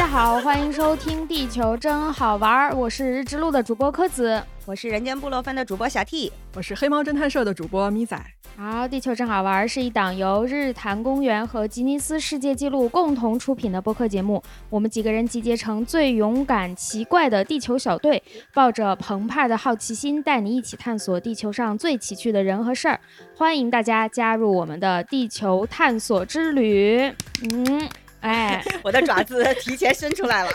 [0.00, 8.18] 大家好，欢迎收听《地球真好玩》，我是日之路的主播柯子，我是人间部落番的主播小 T，我是黑猫侦探社的主播咪仔。
[8.56, 14.42] 好，《地球真好玩》是一档由日坛公园和吉尼斯世界纪录共同出品的播客节目。
[14.70, 18.22] 我们几个人集结成最勇敢、奇怪的地球小队，
[18.54, 22.98] 抱着澎湃的好奇心，带你一起探索地球上最奇趣的人和事儿。
[23.36, 27.12] 欢迎大家加入我们的地球探索之旅。
[27.52, 27.86] 嗯。
[28.20, 30.50] 哎， 我的爪子 提前伸出来了，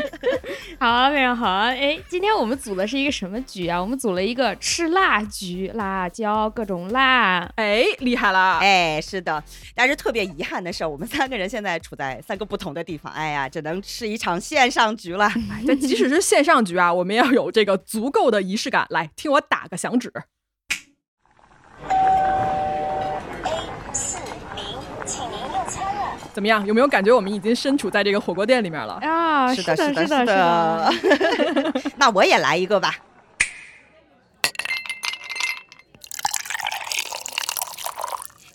[0.78, 1.48] 好，非常好。
[1.50, 3.80] 哎，今天我们组的是一个什么局啊？
[3.80, 7.50] 我们组了一个吃辣局，辣椒各种辣。
[7.56, 8.58] 哎，厉害了！
[8.58, 9.42] 哎，是的。
[9.74, 13.12] 但是特别遗憾的是，我们三个人现在处在三个不同的地方。
[13.12, 15.30] 哎呀，只能是一场线上局了。
[15.66, 18.86] 这即使是线上局啊，我们也要有这个足够的仪式感。
[18.90, 20.12] 来，听我打个响指。
[26.32, 26.64] 怎么样？
[26.66, 28.94] 有没有感觉我们已经身处在这个火锅店里面了？
[29.02, 30.92] 啊，是的，是的，是的。
[31.96, 32.94] 那我也来一个吧。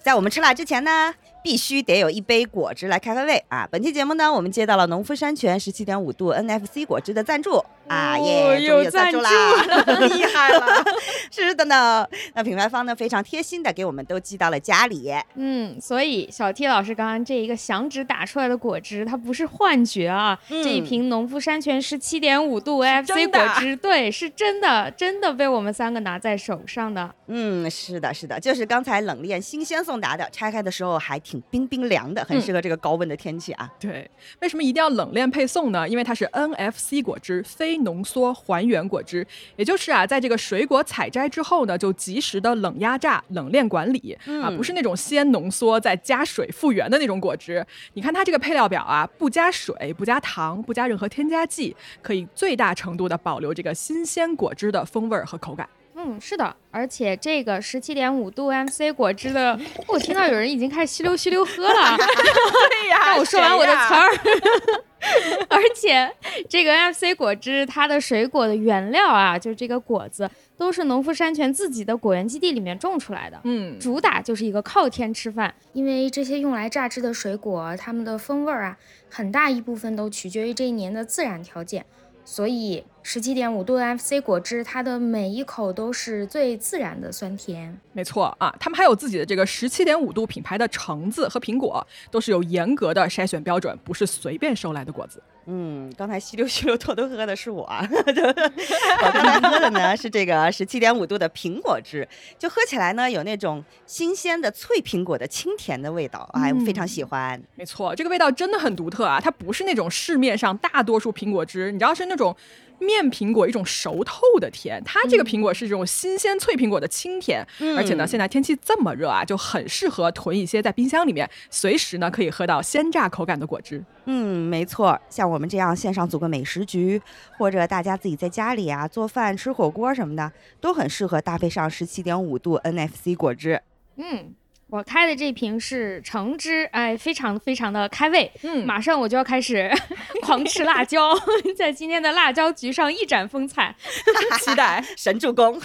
[0.04, 1.14] 在我们吃辣之前呢？
[1.44, 3.68] 必须得有一杯果汁来开开胃啊！
[3.72, 9.30] 本期节目呢，我们接到了农夫山泉十七点五度 NFC 果汁的赞助啊，耶，终于有赞助啦，
[10.10, 10.84] 厉害了！
[11.32, 15.14] 是的呢，那品牌方呢非常贴心的给我们都寄到了家里。
[15.36, 20.38] 嗯，所以小 T 老师刚刚这一个响指打出来的果汁，它不是幻觉啊！
[20.50, 27.14] 这一瓶农夫山泉十七点五度 NFC 果汁，对，是真的，真的被我们三个拿在手上的。
[27.28, 31.37] 嗯，是的，是的，就是刚才冷链新鲜送达的，拆开的时候还挺。
[31.50, 33.70] 冰冰凉的，很适合这个高温的天气啊。
[33.80, 34.10] 对，
[34.42, 35.88] 为什么一定要冷链配送呢？
[35.88, 47.66] 因为它是 NFC 果汁，非浓缩还原果汁，也就是啊，在这个水果采摘之后呢，就及时的冷压榨、冷链管理啊，不是那种先浓缩再加水复原的那种果汁。
[47.94, 55.68] 你看它这个配料表啊，不加水、不加糖、不加任何添加剂，可以最大程度的保留这个新鲜果汁的风味和口感。
[56.00, 59.60] 嗯，是的，而且这个十七点五度 MC 果汁的，
[59.90, 61.98] 我听到有人已经开始吸溜吸溜喝了。
[61.98, 64.84] 对呀，让我说完我的词儿。
[65.50, 66.12] 而且
[66.50, 73.40] 这个 MC 果汁，它的水果的原料啊，就是这个果子，都是农夫山泉自己的果园基地里面种出来的。
[73.46, 78.78] 嗯，主打就是一个靠天吃饭，因为这些用来榨汁的水果，它们的风味儿啊，
[79.10, 81.86] 很大一部分都取决于这一年的自然条件。
[82.26, 87.74] 所以，十七点五度 FC 果汁，它的每一口都是最自然的酸甜。
[87.94, 95.24] 没错啊，他们还有自己的这个十七点五度品牌的橙子和苹果，都是有严格的筛选标准，不是随便收来的果子。
[95.46, 102.06] 嗯，刚才吸溜吸溜偷偷喝的是我， 我刚才喝的呢是这个十七点五度的苹果汁，
[102.38, 107.42] 就喝起来呢有那种新鲜的脆苹果的清甜的味道，哎，我非常喜欢。
[107.56, 112.36] 没错，这个味道真的很独特啊，它不是那种市面上大多数苹果汁，你知道是那种。
[112.80, 117.46] 面苹果一种熟透的甜，它这个苹果是这种新鲜脆苹果的清甜，
[117.76, 123.84] 而且呢，现在天气这么热啊，就很适合囤一些在冰箱里面，随时呢可以喝到鲜榨口感的果汁。
[124.06, 127.02] 嗯，没错，像我们这样线上组个美食局，
[127.38, 133.62] 或者大家自己在家里啊做饭吃火锅什么的，都很适合搭配上十七点五度 NFC 果汁。
[133.98, 134.34] 嗯。
[134.70, 138.30] 我开的这瓶是橙汁，哎，非常非常的开胃。
[138.44, 139.72] 嗯，马上我就要开始
[140.22, 141.14] 狂吃辣椒，
[141.56, 143.74] 在今天的辣椒局上一展风采，
[144.44, 145.58] 期待神助攻。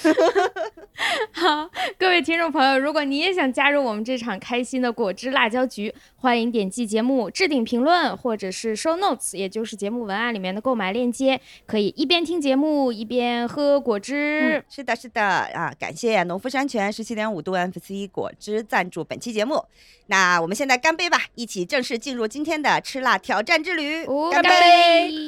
[1.32, 1.68] 好，
[1.98, 14.62] 各位听众朋友，如果你也想加入我们这场开心的果汁辣椒局，欢迎点击节目置顶评论或者是 show notes，也就是节目文案里面的购买链接，可以一边听节目一边喝果汁。
[14.69, 18.91] 是的，是的啊，感谢农夫山泉十七点五度 FC 果汁赞。
[18.92, 19.64] 助本期节目，
[20.08, 21.22] 那我们现在干杯吧！
[21.34, 25.26] 一起正式进入今天的吃辣挑战之旅，干杯！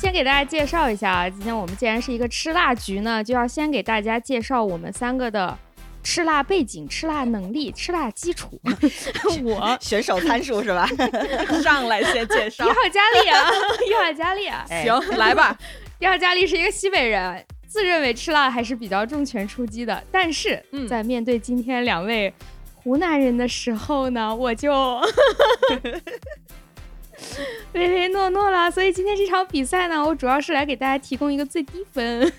[0.00, 5.56] 先给大家介绍一下啊，今天我们既然是一个吃辣局呢，就要先给大家介绍我们三个的。
[6.02, 8.60] 吃辣背景、吃辣能力、吃辣基础，
[9.44, 10.88] 我选手参数是吧？
[11.62, 12.64] 上来先介绍。
[12.66, 13.50] 一号佳丽啊，
[13.88, 15.56] 一号佳丽啊，行，来吧。
[15.98, 22.32] 一号佳丽是一个西北人，自认为吃辣还是比较重拳出击的，但是在面对今天两位
[22.74, 25.00] 湖南人的时候呢，我就。
[27.72, 32.32] 唯唯诺诺了，所以今天这场比赛呢，我主要是来给大家提供一个最低分。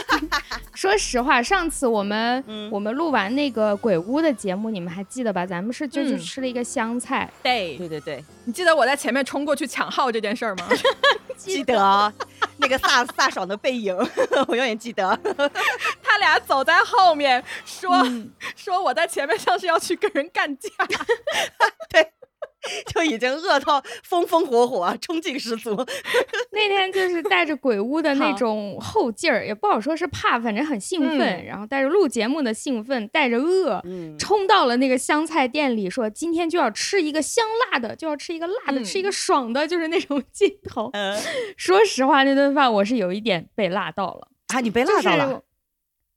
[0.74, 5.46] 说实话，上次我们我们录完那个鬼屋的节目，你们还记得吧？
[5.46, 7.30] 咱们是就去吃了一个香菜。
[7.42, 10.68] 对对对对，你记得我在前面冲过去抢号这件事儿吗？
[11.36, 12.12] 记得
[12.56, 13.94] 那个飒飒爽的背影，
[14.48, 15.18] 我永远记得。
[16.02, 17.90] 他俩走在后面，说
[18.54, 20.70] 说我在前面像是要去跟人干架，
[21.90, 22.10] 对。
[22.94, 25.74] 就已经饿到风风火火，冲劲十足。
[26.52, 31.44] 那天就是带着鬼屋的那种后劲儿，也不好说是怕，反正很兴奋。
[31.44, 33.82] 然后带着录节目的兴奋，带着饿，
[34.18, 40.90] 冲到了那个湘菜店里，说今天就要吃一个香辣的，就要吃一个辣的，吃一个爽的，就是那种劲头。
[41.56, 44.60] 说实话，那顿饭我是有一点被辣到了啊！
[44.60, 45.42] 你被辣到了。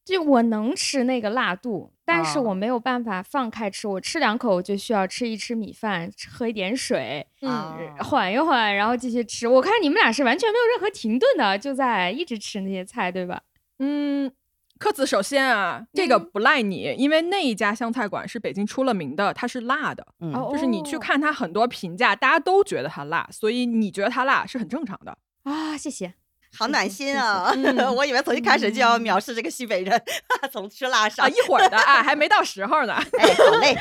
[0.05, 3.87] 就我能吃那个辣度，但是我没有办法放开吃。
[3.87, 9.47] 我吃两口，我就需要吃一吃米饭，喝一点水，嗯，缓一缓，然后继续吃。
[9.47, 13.39] 我看你们俩是完全没有任何停顿的，就在一直吃那些菜，对吧？
[13.77, 14.31] 嗯，
[14.79, 25.77] 克子，首先啊，这个不赖你，因为那一家湘菜馆是北京出了名的，它是辣的，嗯，就是你去看它很多评价，大家都觉得它辣，所以你觉得它辣是很正常的啊。
[25.77, 26.15] 谢谢。
[26.57, 27.53] 好暖心啊！
[27.95, 30.01] 我以为从一开始就要藐视这个西北人，
[30.51, 32.93] 从吃辣上一会儿的啊，还没到时候呢。
[32.93, 33.77] 哎，好嘞，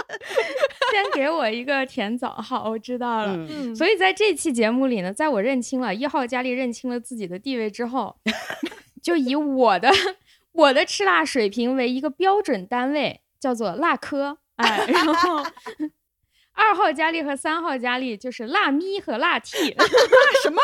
[0.90, 3.36] 先给我一个甜枣，好，我知道了。
[3.74, 8.16] 所以在这期节目里呢，在我认清了一号佳丽认清了自己的地位之后，
[9.02, 9.90] 就以我的
[10.52, 14.38] 我的吃辣水平为一个标准单位，叫做辣科。
[14.56, 15.44] 哎，然后
[16.52, 19.76] 二号佳丽和三号佳丽就是辣咪和辣 T。
[20.42, 20.60] 什么？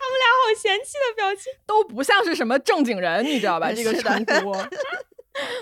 [0.00, 3.70] 他们俩好嫌弃的表情， 都不像是什么正经人，你知道吧？
[3.76, 4.56] 这个称呼。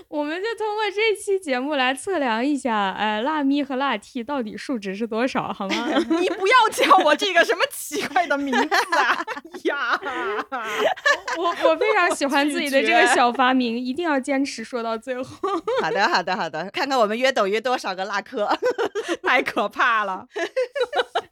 [0.08, 5.88] 我们就通过这期节目来测量一下，呃，辣咪和辣 T 到底数值是多少，好吗？
[6.08, 9.24] 你不要叫我这个什么奇怪的名字啊！
[9.64, 10.00] 呀，
[11.36, 15.48] 我我非常喜欢自己的这个小发明，一定要坚持说到最后。
[15.82, 18.48] 好的，好的，好的，看看我们约等于多少个辣科，
[19.22, 20.26] 太可怕了。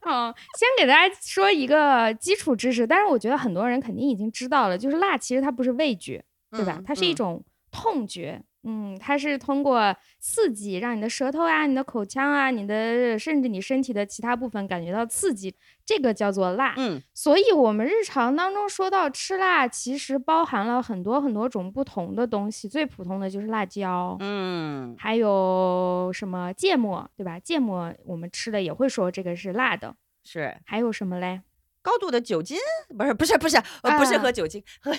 [0.07, 6.81] 好，先给大家说一个基础知识，但是我觉得很多人肯定已经知道了，就是辣其实它不是味觉，对吧？
[6.85, 7.43] 它是一种。
[7.69, 15.55] 痛觉，嗯，它是通过刺激让你的舌头啊、你的口腔啊、你的甚至你身体的其他部分感觉到刺激，
[15.85, 16.73] 这个叫做辣。
[16.75, 27.39] 嗯，所以我们日常当中说到吃辣，其实包含了很多很多种不同的东西，最普通的就是辣椒，嗯，还有什么芥末，对吧？
[27.39, 30.57] 芥末我们吃的也会说这个是辣的，是。
[30.65, 31.41] 还有什么嘞？
[31.87, 32.57] 高度的酒精
[32.97, 34.91] 不是不是不是呃不是喝酒精喝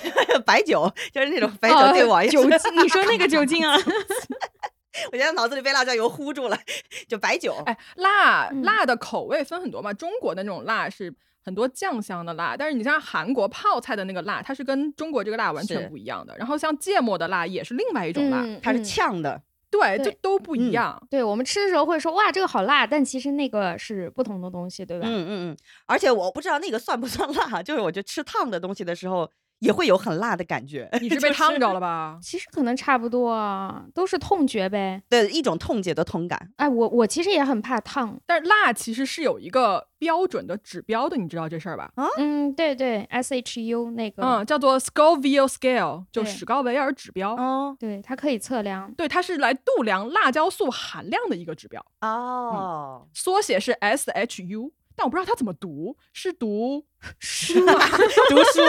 [0.47, 2.51] 白酒就是那种白酒对我酒精
[2.83, 3.77] 你说那个酒精啊，
[5.13, 6.59] 我现在脑子里被辣椒油糊住了，
[7.07, 11.15] 就白酒哎辣辣的口味分很多嘛，中国的那种辣是
[11.45, 16.35] 很多酱香的辣，但是你像韩国泡菜的那个辣，它是跟中国这个辣完全不一样的。
[16.39, 19.43] 然后像芥末的辣也是另外一种辣，它是呛的。
[19.71, 21.01] 对，就都不一样。
[21.11, 25.07] 对我们吃的时候会说哇，这个好辣，但其实那个是不同的东西，对吧？
[25.07, 25.57] 嗯嗯嗯。
[25.87, 29.31] 而且我不知道那个算不算辣，就是我觉得吃烫的东西的时候。
[29.61, 32.19] 也会有很辣的感觉，你是被 烫着了吧？
[32.23, 35.03] 其实可能差不多，都是痛觉呗。
[35.09, 36.51] 对，一种痛觉的痛感。
[36.57, 41.91] 哎，我我其实也很怕烫，但是辣其实是有一个标准的指标的，你知道这事儿吧？
[41.97, 47.35] 啊，嗯，对对，S H U 那个，嗯，叫做 Scoville Scale，就史高维尔指标。
[47.35, 51.85] 哦，对，它可以测量，对，它是来度量辣椒素含量的一个指标。
[52.01, 54.73] 哦，缩写是 S H U。
[55.01, 56.85] 但我不知道它怎么读，是读
[57.21, 57.73] 书吗？
[57.75, 58.63] 读书，读书。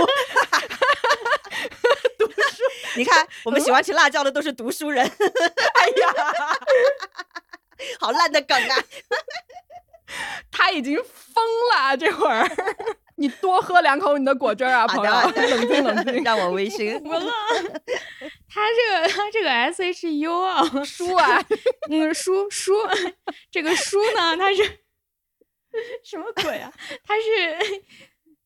[3.00, 5.06] 你看， 我们喜欢吃辣椒的都是读书人。
[5.06, 6.14] 哎呀，
[7.98, 8.76] 好烂的梗啊！
[10.52, 12.46] 他已经疯了，这会儿。
[13.16, 15.12] 你多喝两口你的果汁啊，朋友。
[15.14, 17.02] 冷静冷静，让我微醺。
[17.06, 17.32] 我了。
[18.50, 21.42] 他这个他这个 S H U 啊，书啊，
[21.90, 22.74] 嗯，书书，
[23.52, 24.80] 这个书呢，它是。
[26.04, 26.74] 什么鬼啊！
[27.06, 27.82] 它是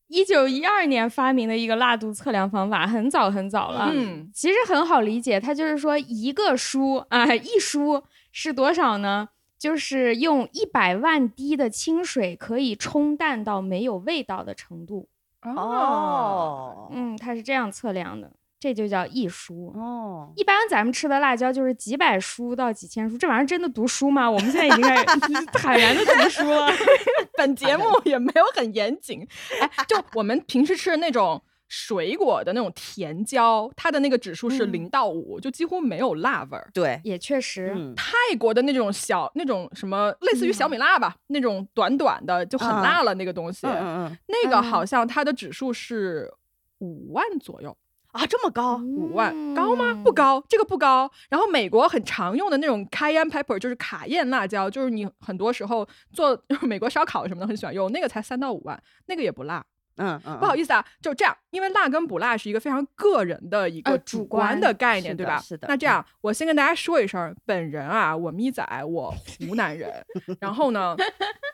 [0.08, 3.90] 一九一二年发明的一个辣度测量方法，很早很早了。
[3.92, 9.28] 嗯，其实很好理解，它就是说一个书啊， 一书是多少呢？
[9.58, 15.08] 就是用一百万滴的清水可以冲淡到没有味道的程度。
[15.42, 18.30] 哦，嗯，它是这样测量的。
[18.64, 20.32] 这就叫一书哦。
[20.36, 24.30] 一般咱们吃的辣椒就是几百书到几千书，这玩意儿真的读书吗？
[24.30, 25.04] 我们现在已经开始
[25.52, 26.72] 坦然的读书了。
[27.36, 29.20] 本节目也没有很严谨。
[29.60, 36.70] 哎，就我们平时吃的那种水果的那种甜椒，它的那个指数是零到五，就几乎没有辣味儿。
[36.72, 37.76] 对，也确实。
[37.94, 43.66] 泰国的那种小那种什么类似于小米辣吧，那种短短的就很辣了那个东西。
[43.66, 44.18] 嗯嗯。
[44.28, 46.32] 那个好像它的指数是
[46.78, 47.76] 五万左右。
[48.14, 49.92] 啊，这么高，五万高吗？
[50.04, 51.10] 不高，这个不高。
[51.28, 59.64] 然后美国很常用的那种 cayenne pepper，就是卡宴辣椒，就是你很多时候做美国烧烤什么的很喜欢用那个，才三到五万，那个也不辣。
[59.96, 65.38] 嗯嗯，不好意思啊，就这样，因为辣跟不辣是一个非常个人的一个主观的概念，对吧？
[65.40, 65.68] 是的。
[65.68, 70.04] 那这样，我先跟大家说一声，本人啊，我咪仔，我湖南人，
[70.40, 70.96] 然后呢，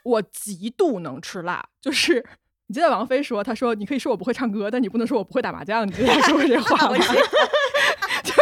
[0.05, 2.25] 我极度能吃辣，就是
[2.71, 6.97] 你记得王菲说，她说你可以说我不会唱歌，但你不能说我不会打麻将，你记得说过这话 吗？
[8.23, 8.41] 就是，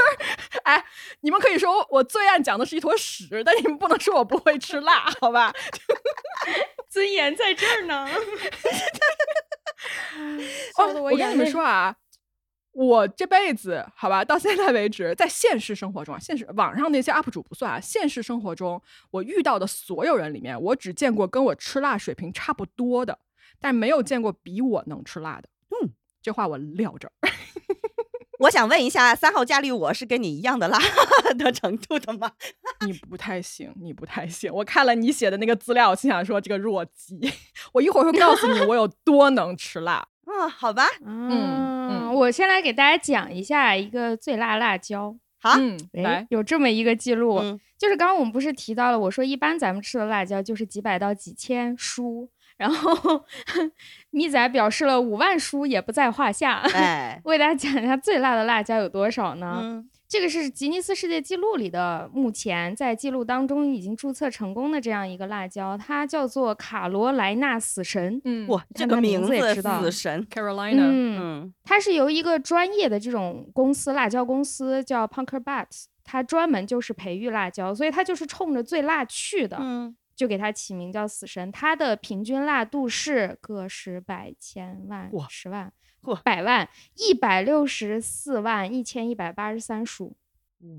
[0.64, 0.84] 哎，
[1.20, 5.50] 你们可以说我最爱讲的是一坨屎，但你们不能说我不会吃辣，好吧？
[6.90, 8.06] 尊严在这儿呢。
[10.76, 11.96] 哦，我跟你们说啊，
[12.72, 23.18] 我这辈子好吧，到现在为止，在现实生活中啊，现实网上那些 UP 主不算啊，现实生活中我遇到的所有人里面，我只见过跟我吃辣水平差不多的，
[23.60, 25.48] 但没有见过比我能吃辣的。
[25.70, 25.90] 嗯，
[26.22, 27.12] 这话我撂这儿。
[28.40, 30.78] 我想问一下，三号佳丽，我是跟你一样的辣
[31.36, 32.30] 的程度的吗？
[32.86, 34.52] 你不太行，你不太行。
[34.54, 37.18] 我看了你写的那个资料，心想说这个弱鸡。
[37.72, 40.06] 我一会儿会告诉你我有多能吃辣。
[40.28, 40.86] 啊，好吧。
[41.04, 45.16] 嗯，我先来给大家讲一下一个最辣辣椒。
[45.40, 45.56] 好，
[45.92, 47.40] 来，有这么一个记录，
[47.76, 52.28] 就是刚刚我们不是提到了，我说一般咱们吃的辣椒就是几百到几千舒。
[52.58, 53.24] 然后，
[54.10, 56.58] 咪仔表示了五万书也不在话下。
[56.74, 59.82] 哎， 为大家讲一下最辣的辣椒有多少呢？
[60.08, 68.18] 这个是吉尼斯世界纪录里的，目前在记录当中已经注册成功的这样一个辣椒，它叫做卡罗莱纳死神。
[68.24, 70.80] 嗯，哇，这个名字也知道，死神 Carolina。
[70.80, 79.58] 嗯，它是由一个专业的这种公司，辣椒公司叫 Punker Bats，它专门就是培育辣椒，所以它就是冲着最辣去的。
[79.60, 79.94] 嗯。
[80.18, 85.72] 就给它起名叫死神，它的平均辣度是个十百千万十万
[86.24, 90.16] 百万一百六十四万一千一百八十三数。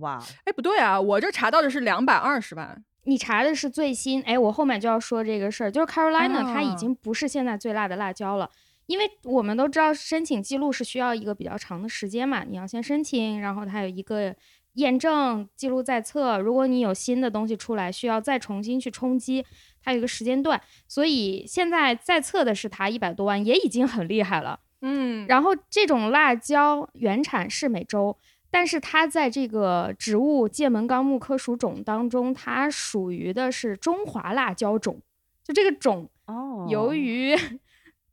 [0.01, 2.83] 哇，哎，不对啊，我这查到的是两百二十万。
[3.05, 8.51] 你查的是最新，哎，我后面就要说这个事儿，就是 Carolina 它已经不是现在最辣的辣椒了，
[8.87, 14.35] 因为我们都知道申请记录是需要一个比较长的时间嘛，你要先申请，然后它有一个。
[14.73, 19.45] 验证记录在册，如果你有新的东西出来，需要再重新去冲击，
[19.83, 20.61] 它有一个时间段。
[20.87, 24.59] 所以现在在册的是它一百多万，也已经很厉害了。
[24.81, 28.17] 嗯，然后这种辣椒原产是美洲，
[28.49, 35.01] 但是它在这个植物界门纲目科属种当中，它属于的是中华辣椒种。
[35.43, 37.35] 就这个种，哦，由于。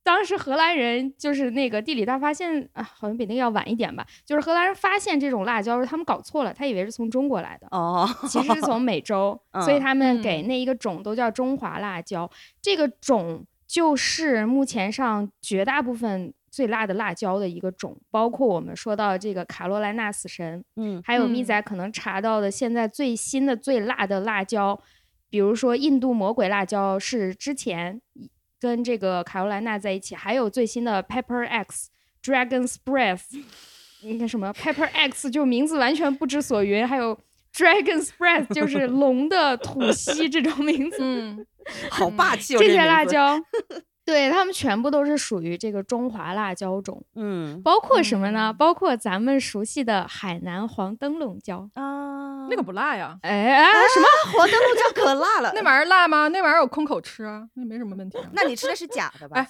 [0.06, 4.06] 当时荷兰人就是那个地理大发现啊，好像比那个要晚一点吧。
[4.24, 12.30] 就是荷兰人发现这种辣椒，他们搞错了，他以为是从中国来的哦，其实是从美洲， 所以他们给那一个种都叫中华辣椒。
[12.62, 24.80] 这个种就是目前上绝大部分最辣的辣椒的一个种，包括我们说到这个卡罗莱纳死神，嗯，还有咪仔可能查到的现在最新的最辣的辣椒，
[25.28, 28.00] 比如说印度魔鬼辣椒是之前。
[28.60, 31.90] 跟这个卡罗莱纳在一起，还有最新的 Pepper X
[32.22, 33.22] Dragon's Breath，
[34.02, 37.18] 那个什么？Pepper X 就名字完全不知所云，还有
[37.54, 41.46] Dragon's Breath 就是龙的吐息 这种名字，嗯，
[41.90, 43.38] 好霸气哦，这些辣椒。
[44.06, 48.52] 对他们全部都是属于这个中华辣椒种，嗯，包括什么呢？
[48.52, 53.18] 包括咱们熟悉的海南黄灯笼椒啊，那个不辣呀。
[53.22, 55.50] 哎，什么黄灯笼椒可辣了？
[55.56, 56.28] 那玩意儿辣吗？
[56.28, 58.16] 那玩意儿我空口吃啊，那没什么问题。
[58.32, 59.36] 那你吃的是假的吧？
[59.40, 59.48] 哎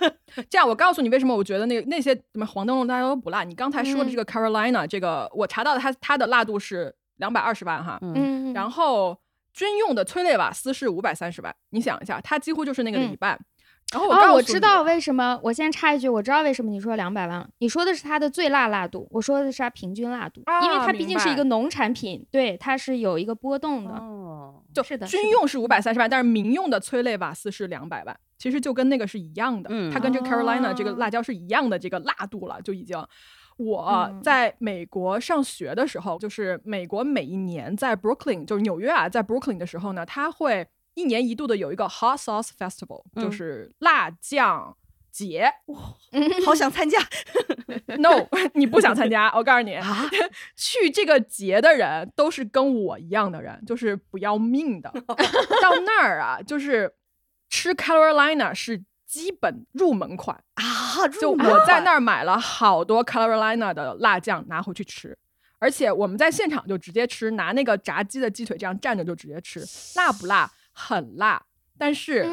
[0.48, 3.44] 这样我告诉你为什么我觉得那那些什么黄灯笼大家都不辣。
[3.44, 9.18] 你刚才说的这个 Carolina，这个我查到的它它的辣度是两百二十万哈，嗯，然后
[9.52, 11.54] 军用的催泪瓦斯是五百三十万。
[11.70, 13.38] 你想一下，它几乎就是那个的一半。
[13.90, 23.92] 然后我我知道为什么，我先插一句，我知道为什么你说两百万了，你说的是它的最辣辣度，我说的是它平均辣度，因为它毕竟是一个农产品，对，它是有一个波动的。
[23.92, 33.02] 哦，就是的，军用是五百三十万，但是民用的催泪瓦斯是两百万，其实就跟那个是一样的，它跟这个 Carolina 这个辣椒是一样的这个辣度了，就已经。
[33.56, 40.68] 我在美国上学的时候，就是美国每一年在 Brooklyn，就是纽约啊，在 Brooklyn 的时候呢，它会。
[40.98, 44.76] 一年一度的有一个 Hot Sauce Festival，就是辣酱
[45.12, 45.78] 节，哇，
[46.44, 46.98] 好想参加。
[47.98, 49.32] No，你不想参加？
[49.34, 49.78] 我告诉你，
[50.56, 54.90] 去这个节的人都是跟我一样的人，就是不要命的。
[55.62, 56.92] 到那儿啊，就是
[57.48, 61.06] 吃 Carolina 是基本入门款啊。
[61.20, 65.16] 就我在那儿买了好多 Carolina 的辣酱拿回去吃，
[65.58, 69.64] 而且我们在现场就直接吃，拿那个炸鸡的鸡腿这样蘸着就直接吃，
[69.96, 70.50] 辣不辣？
[70.78, 71.42] 很辣，
[71.76, 72.24] 但是，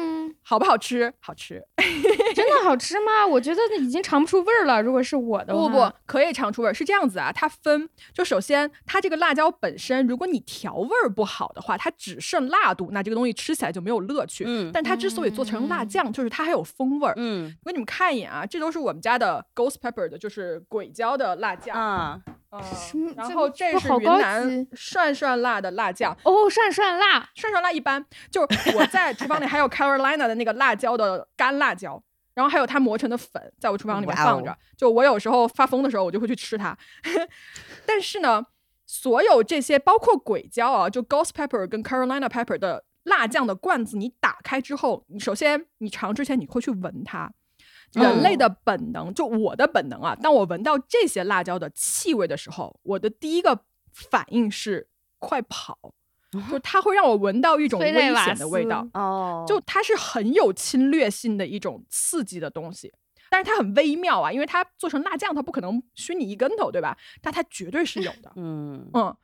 [0.42, 1.12] 好不好吃？
[1.18, 1.64] 好吃，
[2.34, 3.26] 真的好吃吗？
[3.26, 4.80] 我觉得已经尝不出味儿了。
[4.80, 6.72] 如果是我的话，不不，可以尝出味儿。
[6.72, 14.44] 是这样子啊，它分就首先，它这个辣椒本身，如果你调味儿不好的话，它只剩辣度，那这个东西吃起来就没有乐趣。
[14.46, 17.14] 嗯，但它之所以做成辣酱，就是它还有风味儿。
[17.16, 22.20] 嗯，我给你们看一眼啊，这都是我们家的 Ghost Pepper 的，就是鬼椒的辣酱啊。
[22.26, 22.34] 嗯，
[23.16, 32.02] 然后这是云南涮涮辣的辣酱哦，涮涮辣，涮涮辣一般就是我在厨房里 还有 Carolina 的那个辣椒的干辣椒，
[32.34, 34.56] 然后还有它磨成的粉，在我厨房里面放着。
[34.76, 36.76] 就我有时候发疯的时候，我就会去吃它。
[37.86, 38.44] 但是呢，
[38.86, 47.32] 所有这些包括鬼椒啊，就 Ghost Pepper 跟 Carolina Pepper 的辣酱的罐子，你打开之后，你首先你尝之前你会去闻它。
[47.96, 50.14] 人类的本能，就我的本能啊！
[50.14, 53.60] 当我闻到这些辣椒的气味的时候，我的第一个
[53.92, 54.88] 反应是
[55.18, 55.94] 快跑，
[56.50, 59.44] 就它会让我闻到一种危险的味道哦。
[59.48, 62.92] 就它是很有侵略性的一种刺激的东西，
[63.30, 66.96] 但是它很微妙啊，因为它做成辣酱，它不可能熏你一跟头，对吧？
[67.22, 69.16] 但它绝对是有的，嗯嗯。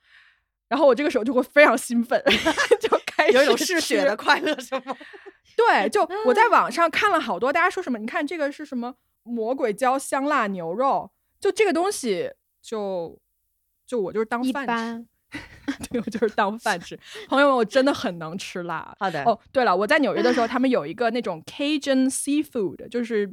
[0.68, 2.18] 然后我这个时候就会非常兴奋，
[2.80, 4.96] 就开始有一种嗜血的快乐，是吗？
[5.56, 7.98] 对，就 我在网上看了好多，大家说什么？
[7.98, 11.10] 你看这个是什么魔鬼椒香辣牛肉？
[11.38, 12.30] 就这个东西，
[12.62, 13.18] 就
[13.86, 15.38] 就我就是当饭吃，
[15.90, 16.98] 对我就是当饭吃。
[17.28, 18.94] 朋友们，我真的很能吃辣。
[18.98, 19.22] 好的。
[19.24, 23.32] 哦，对了，我在纽约的时候，他们有一个那种 Cajun seafood，就是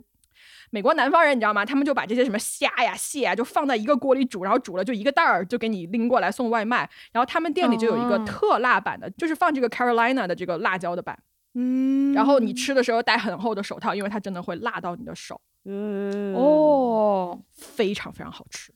[0.71, 1.65] 美国南方人，你知道吗？
[1.65, 6.89] 他们就把这些什么虾呀、蟹啊，就放在一个锅里煮，然后煮了就一个袋儿就给你拎过来送外卖。
[7.11, 11.17] 然后他们店里就有一个特辣版的，就是放这个 Carolina 的这个辣椒的版。
[11.55, 15.41] 嗯，然后你吃的时候戴很厚的手套，因为它真的会辣到你的手。
[15.65, 18.73] 嗯哦，非常非常好吃，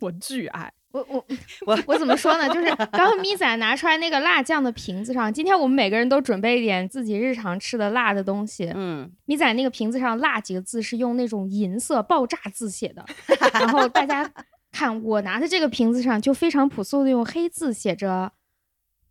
[0.00, 0.72] 我巨爱。
[0.92, 1.24] 我我
[1.66, 2.48] 我我怎么说呢？
[2.48, 8.72] 就是刚刚咪仔拿出来那个辣酱的瓶子上，今天我们每个人都准备一点自己日常吃的辣的东西。
[8.74, 13.04] 嗯，咪仔那个瓶子上“辣”几个字是用那种银色爆炸字写的，
[13.52, 14.30] 然后大家
[14.72, 18.32] 看我拿的这个瓶子上就非常朴素的用黑字写着。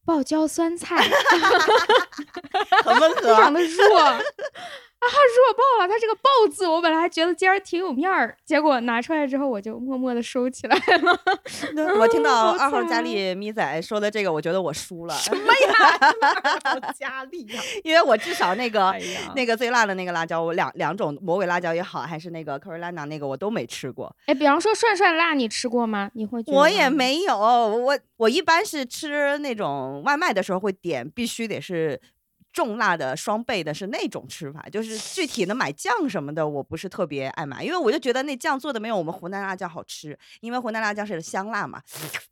[0.06, 0.96] 爆椒酸菜，
[2.86, 4.22] 很温和， 非常的弱。
[5.00, 5.88] 啊，弱爆了！
[5.88, 11.20] 他这个“爆”字，我本来还觉得今儿挺有面儿，结果拿出来之后，我就默默的收起来了。
[12.00, 15.14] 我听到二号佳丽咪仔说的这个，我觉得我输了。
[15.16, 16.10] 什么呀？
[16.66, 17.62] 二号佳丽呀？
[17.86, 18.94] 因为我至少那个
[19.36, 24.14] 那个最辣的那个辣椒，我两两种魔鬼辣椒也好，还是那个 Carolina 那个，我都没吃过。
[24.26, 26.10] 哎，比方说涮涮辣，你吃过吗？
[26.16, 26.44] 你会？
[26.48, 27.38] 我也没有。
[27.38, 32.02] 我我一般是吃那种外卖的时候会点，必须得是。
[32.58, 41.80] 重辣的双倍的是那种吃法，就是具体的买酱什么的，我不是特别爱买，因为我就觉得那酱做的没有我们湖南辣酱好吃，因为湖南辣酱是香辣嘛。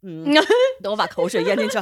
[0.02, 0.26] 嗯，
[0.82, 1.78] 等我把口水咽进去，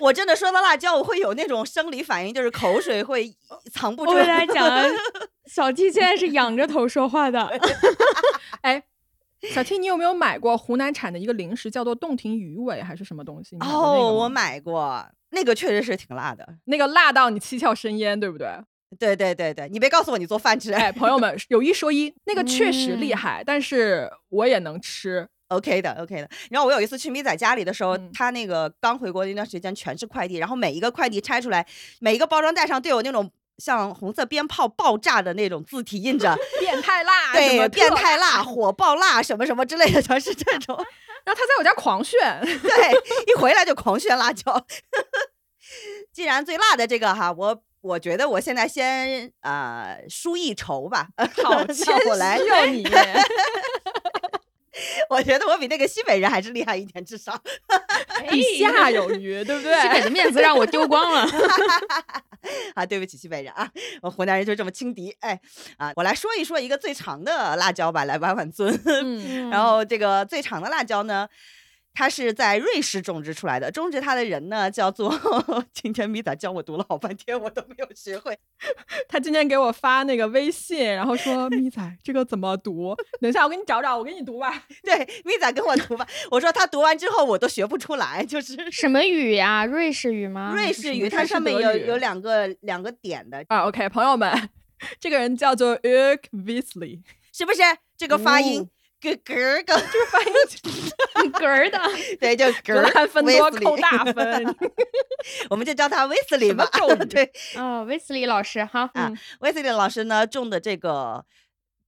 [0.00, 3.30] 我真的说到辣椒，我会有那种生理反应，就是口水会
[3.70, 4.12] 藏不住。
[4.12, 4.66] 我跟大家讲，
[5.44, 7.60] 小 T 现在是仰着头说话的。
[8.62, 8.82] 哎，
[9.52, 13.56] 小 T，你有没有买过湖南产的一个零食，叫做洞庭鱼尾还是什么东西？
[13.60, 15.04] 哦，我买过。
[15.30, 18.48] 那个确实是挺辣的，那个辣到你七窍生烟，对不对？
[18.96, 20.70] 对对对对，你别告诉我你做饭吃。
[20.74, 26.30] 哎，朋友们，有一说一，那个确实厉害，但是我也能吃，OK 的，OK 的。
[26.50, 31.66] 然后我有一次去咪仔家里的时候，他那个刚回国那段时间全是快递，然后每一个快递拆出来，
[31.98, 40.76] 每一个包装袋上都有那种像红色鞭炮爆炸的那种字体印着， 变态辣，对，变态辣，火爆辣，什么什么之类的，全是这种。
[41.24, 44.66] 然后他在我家狂炫， 对，一回来就狂炫辣椒。
[46.12, 51.08] 既然最辣的这个哈，我我觉得我现在先呃输一筹吧。
[51.42, 51.64] 好，
[52.10, 52.84] 我来要你。
[55.08, 57.40] 我觉得我比那个西北人还是厉害一点，至少
[58.28, 59.74] 地下有余，对不对？
[59.82, 61.26] 西北的面子让我丢光了。
[62.74, 63.70] 啊，对不起西北人啊，
[64.02, 65.14] 我湖南人就这么轻敌。
[65.20, 65.40] 哎，
[65.78, 68.78] 啊，我来说一说一个最长的辣椒吧，来挽挽尊。
[69.50, 71.28] 然后这个最长的辣椒呢？
[71.94, 75.14] 它是在瑞士种植出来的，种植它的人呢叫做
[75.72, 78.36] 今天米仔教我读了好半天，我都没有学会。
[79.08, 82.96] 他今天给我发那个微信，然后说 米仔这个怎么读？
[83.20, 84.64] 等一下我给你找找，我给你读吧。
[84.82, 86.06] 对，米仔跟我读吧。
[86.30, 89.64] 我说他读完之后我都学不出来，就是什么语呀？
[89.64, 90.50] 瑞士语吗？
[90.52, 93.68] 瑞士语，它上面有有两个两个点的啊。
[93.68, 94.50] OK，朋友们，
[94.98, 97.02] 这个人叫做 Eric Wesley，
[97.32, 97.60] 是不是
[97.96, 98.68] 这个发音？
[99.04, 101.80] 咯咯 儿的，就是翻译咯儿的，
[102.18, 104.56] 对，就格儿分多扣大分，
[105.50, 106.68] 我们就叫他威斯利吧。
[107.10, 111.24] 对，哦，威斯利老师哈啊，威斯利老师呢种的这个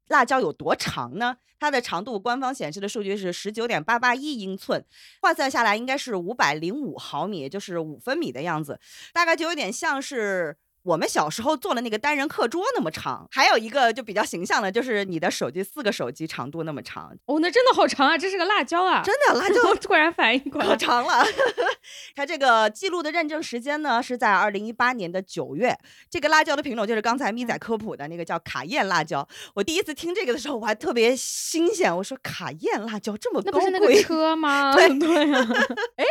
[0.08, 1.36] 辣椒有多长呢？
[1.58, 4.84] 它的长度官方显示的数据是十九点八八一英寸，
[5.22, 8.78] 换算下来应该是五百零五毫米，也就是五分米的样子，
[9.14, 10.56] 大概就有点像是。
[10.86, 17.12] 我们小时候坐的那个单人课桌那么长，还有一个就比较形象的，就是你的手机四个手机长度那么长。
[17.26, 18.16] 哦，那真的好长啊！
[18.16, 19.02] 这是个辣椒啊！
[19.04, 21.26] 真的辣椒， 突然反应过来，可长了。
[22.14, 25.76] 它这个记录的认证时间呢是在二零一八年的九月。
[26.08, 29.26] 这个辣椒的品种就是刚才咪仔科普的那个叫卡宴辣椒。
[29.54, 31.94] 我第一次听这个的时候，我还特别新鲜。
[31.96, 33.70] 我说卡宴辣椒这么高贵？
[33.70, 34.72] 那不是那个车吗？
[34.76, 35.48] 对对啊。
[35.96, 36.04] 哎。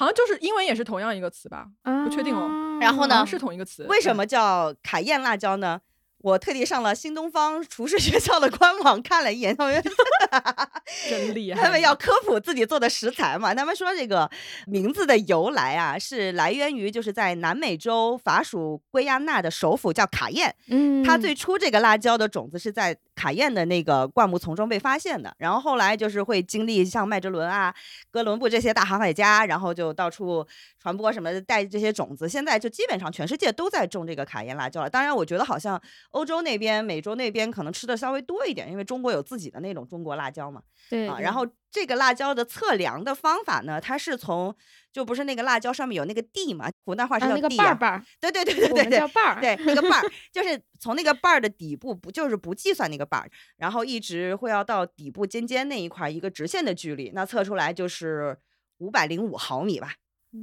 [0.00, 1.66] 好像就是英文也是同样一个词吧，
[2.04, 2.48] 不确定哦。
[2.80, 3.84] 然后呢，是同一个词。
[3.84, 5.78] 为什么叫卡宴辣椒呢？
[6.22, 9.82] 我特地上了新东方厨师学校的官网看了一眼，他们
[11.08, 11.62] 真厉害。
[11.62, 13.54] 他们要科普自己做的食材嘛？
[13.54, 14.30] 他们说这个
[14.66, 20.54] 名字的由来啊，是来源于就是在南美洲法属圭亚那的首府叫卡宴。
[20.68, 27.74] 嗯，它最初这个辣椒的种子是在卡宴的那个灌木丛中被发现的，然后后来就是会经历像麦哲伦啊、
[28.10, 30.46] 哥伦布这些大航海家，然后就到处
[30.78, 32.26] 传播什么的带这些种子。
[32.26, 34.88] 现在就基本上全世界都在种这个卡宴辣椒了。
[34.88, 35.78] 当然，我觉得好像。
[36.12, 40.62] 欧洲那边、美洲那边可能吃的稍微多一点，因为中国有自己的那种中国辣椒嘛。
[40.88, 44.54] 对啊，然后这个辣椒的测量的方法呢，它是从
[44.92, 47.74] 就不是那个辣椒上面有那个蒂嘛，湖南话是叫蒂啊。
[47.74, 49.40] 瓣儿对对对对对对，叫瓣儿。
[49.40, 58.36] 对，那个瓣儿 就是从那个瓣儿的底部不就是不计算那个瓣儿，然后一直会要到底部尖尖那一块一个直线的距离，那测出来就是
[58.78, 59.94] 五百零五毫米吧。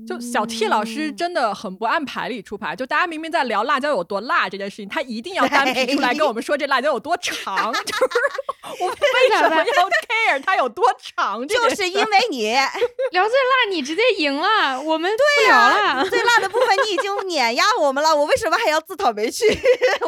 [0.06, 8.04] 就小 T 老师真的很不按牌理出牌，就大家明明在聊辣椒有多辣这件事情，他一定要单提出来跟我们说这辣椒有多长，就是
[8.84, 11.48] 我 为什么要 care 它有多长？
[11.48, 12.52] 就是因为你
[13.12, 19.46] 聊最辣，你直接赢了，我们对呀，最辣的部分你已经碾压我们了，我为什么还要自讨没趣？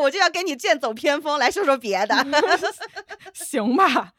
[0.02, 2.16] 我就要跟你剑走偏锋，来说说别的，
[3.34, 4.12] 行吧？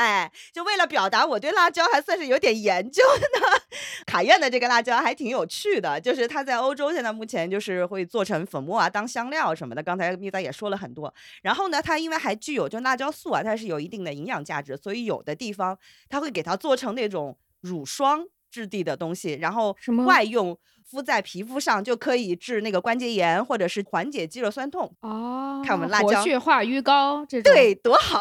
[0.00, 3.62] 哎，就为了表达我对辣椒还算是有点研究的，
[4.06, 9.82] 卡宴的这个辣椒还挺有趣的，就是它在欧洲现在目前就是会做成粉末啊，当香料什么的。
[9.82, 11.12] 刚才蜜仔也说了很多。
[11.42, 20.58] 然后呢，它因为还具有就辣椒素啊，它是有一定的营养价值，所以有的地方它会给它做成那种乳霜质地的东西，然后外用。
[20.90, 25.62] 敷在皮肤上就可以治那个关节炎，或者是缓解肌肉酸痛哦。
[25.64, 28.20] 看我们辣椒活血化瘀膏，这对多好。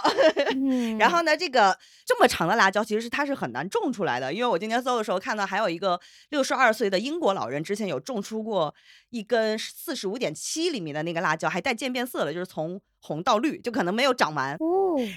[1.00, 8.76] 然后呢，这个这么长的辣椒其实是它是很难种出来的，因为我今天搜的时候看到还有一个六十二岁的英国老人之前有种出过
[9.10, 12.80] 一根四十五点七厘米的那个辣椒，还带渐变色的，就是从。
[13.02, 14.58] 红到绿就可能没有长完，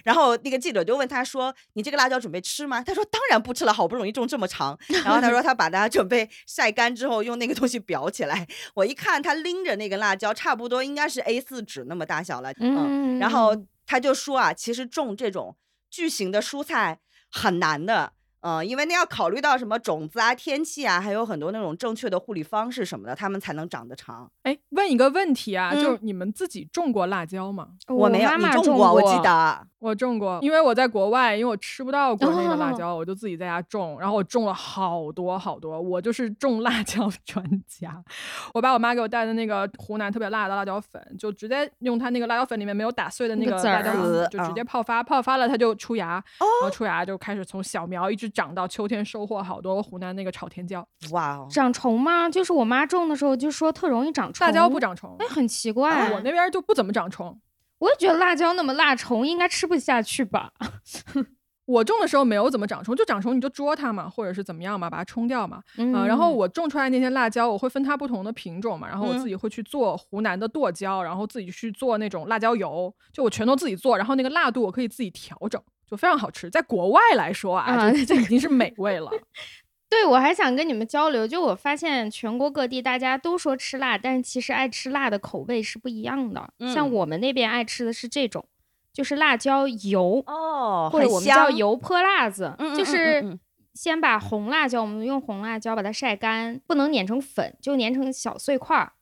[0.04, 8.46] 然后那个记者就问他说：“你这个辣椒准备吃吗？”他说：“当然不吃了，好不容易种这么长。”然后他说 他把它准备晒干之后用那个东西裱起来。
[8.74, 12.52] 我一看他拎着那个辣椒，差不多应该是 A 四纸那么大小了。
[12.58, 15.56] 嗯，然后他就说啊，其实种这种
[15.90, 18.12] 巨型的蔬菜很难的。
[18.42, 24.30] 嗯，因为那要考虑到什么种子啊、天气啊，还有很多那种正确的护理方式什么的，它们才能长得长。
[24.42, 27.68] 哎，问一个问题啊，就是你们自己种过辣椒吗？
[27.88, 28.92] 我没有，你种过？
[28.92, 38.02] 我记得我种过，因为我在国外，因为我吃不到国内的辣椒，我就自己在家种，然后我种了好多好多，我就是种辣椒专家。
[38.54, 48.31] 我把我妈给我带的那个湖南特别辣的辣椒粉，就直接用它那个辣椒粉里面没有打碎的那个辣椒籽，就直接泡发，泡发了它就出芽，然后出芽就开始从小苗一直。
[48.32, 51.46] 长到秋天收获好多湖南那个炒天椒，哇哦！
[51.50, 52.28] 长虫吗？
[52.28, 54.46] 就是我妈种的时候就说特容易长虫。
[54.46, 56.10] 辣椒不长虫，哎，很奇怪。
[56.12, 57.38] 我那边就不怎么长虫。
[57.78, 60.52] 我也觉得辣椒那么辣，虫应该吃不下去吧？
[61.66, 65.62] 我种的时候没有怎么长虫，就长虫你就捉它嘛，或者是怎么样嘛，把它冲掉嘛。
[65.78, 65.92] 嗯。
[66.06, 75.60] 然后我种出来那些辣椒，我会分它不同的品种嘛，然后我自己会去做湖南的剁椒，然后自己去做那种辣椒油，就我全都自己做，然后那个辣度我可以自己调整。
[75.86, 79.10] 就非常好吃，在国外来说啊，这已经是美味了。
[79.90, 86.48] 对，我还想跟你们交流，就我发现全国各地大家都说吃辣，但是其实爱吃辣的口味是不一样的。
[86.72, 88.42] 像我们那边爱吃的是这种，
[88.90, 93.38] 就是辣椒油哦，或者我们叫油泼辣子，就是
[93.74, 98.92] 先把红辣椒，我们用红辣椒把它晒干，不能碾成粉，就碾成小碎块儿，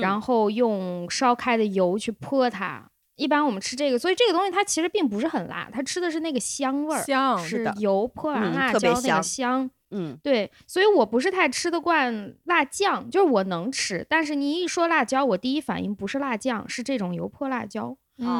[0.00, 2.89] 然后用烧开的油去泼它。
[3.20, 17.96] 一般我们吃这个，所以这个东西它其实并不是很辣，它吃的是那个香味儿，香是油泼完辣椒那个香，嗯，对，所以我不是太吃得惯辣酱，就是我能吃，但是你一说辣椒，我第一反应不是辣酱，是这种油泼辣椒，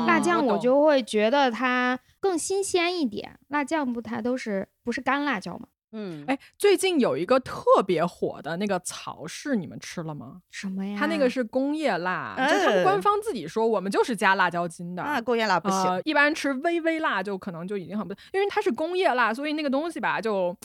[0.06, 5.66] 辣酱我就会觉得它更新鲜一点，辣酱不它都是不是干辣椒吗？
[5.92, 10.40] 嗯，哎，最近有一个特别火的那个曹氏，你们吃了吗？
[10.50, 10.96] 什么呀？
[10.98, 15.02] 它那个是工业辣，就他们官方自己说，我们就是加辣椒精的。
[15.02, 20.56] 啊，工业辣不行，一般吃微微辣就可能就已经很不，因为它是工业辣，所以那个东西吧就。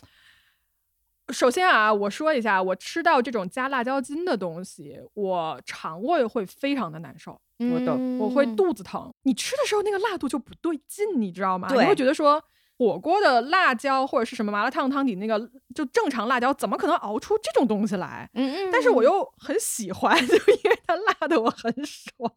[1.29, 9.11] 首先啊，我说一下，我吃到这种加辣椒精的东西，我肠胃会非常的难受，我懂，我会肚子疼。
[9.23, 11.67] 你吃的时候那个辣度就不对劲，你知道吗？
[11.71, 12.39] 你会觉得说
[12.77, 15.39] 火锅的辣椒或者是什么麻辣烫汤底那个
[15.73, 18.29] 就正常辣椒，怎么可能熬出这种东西来？
[18.33, 18.69] 嗯嗯。
[18.71, 22.31] 但是我又很喜欢， 就因为它辣的我很爽。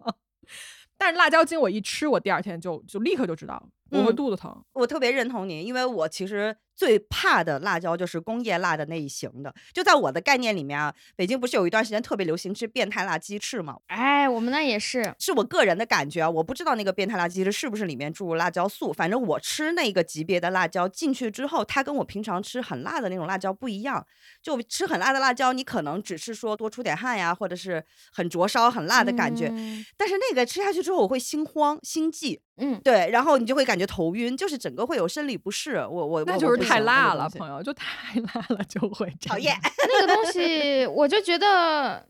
[0.97, 4.65] 但是辣椒精我一吃，我第二天就就立刻就知道我会肚子疼。
[4.73, 6.57] 我特别认同你，因为我其实。
[6.79, 13.77] 最怕的辣椒就是工业辣的那一型的，就在我的概念里面啊，北京不是有一段时间特别流行吃变态辣鸡翅吗？
[13.89, 24.07] 哎，我们那也是，是我个人的感觉啊，我不知道那个变态辣鸡翅是不是里面注入辣椒素，反正我吃那个级别的辣椒进去之后，它跟我平常吃很辣的那种辣椒不一样。
[24.41, 29.49] 就吃很辣的辣椒，你可能只是说多出点汗呀，或者是很灼烧、很辣的感觉，
[29.97, 32.41] 但是那个吃下去之后，我会心慌、心悸。
[32.59, 35.77] 嗯，对，然后你就会感觉头晕，就是整个会有生理不适。
[35.77, 39.57] 我我那就是太辣了，朋友，就太辣了就会讨厌
[39.89, 40.85] 那个东西。
[40.87, 42.07] 我就觉得，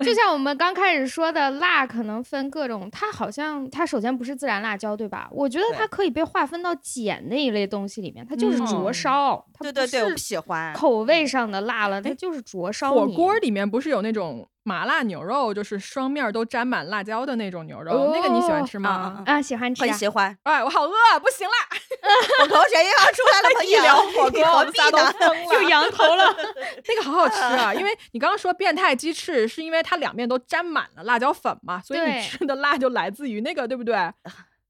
[0.00, 5.28] 就像我们刚开始说的，辣可能分各种，它好像它首先不是自然辣椒，对吧？
[5.30, 9.46] 我觉得它可以被划分到碱那一类东西里面，它就是灼烧。
[9.62, 12.92] 对对对，我不喜欢口味上的辣了，它就是灼烧。
[12.92, 14.48] 火锅里面不是有那种？
[14.64, 19.20] 麻辣牛肉就是双面都沾满辣椒的那种牛肉，那个你喜欢吃吗？
[19.26, 20.38] 啊，喜欢吃，很喜欢。
[20.44, 21.54] 哎，我好饿，不行啦，
[22.42, 23.58] 我口水又要出来了。
[23.66, 26.32] 一聊火锅，我们仨都疯了，又羊头了。
[26.86, 33.96] 那个好好吃啊，因为你刚刚说变态鸡翅，是因为它两面都沾满了辣椒粉嘛，所以你吃的辣就来自于那个，对不对？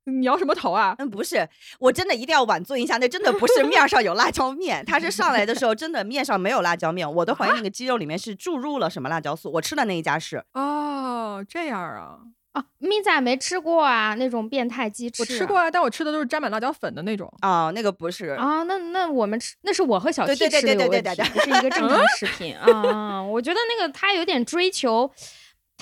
[0.05, 0.95] 你摇什么头啊？
[0.99, 9.51] 嗯，不是，我真的一定要挽尊一下，那真的不是面上有辣椒面，它是上来的时候真的面上没有辣椒面，我都怀疑那个鸡肉里面是注入了什么辣椒素。
[9.53, 12.19] 我吃的那一家是哦，这样啊
[12.53, 25.11] 啊，咪仔没吃过啊，那种变态鸡翅，我吃过啊，但我吃的都是沾满辣椒粉的那种啊，那个不是啊，那那我们吃那是我和小 T 吃的有问题，不是一个 正常食品啊，我觉得那个他有点追求。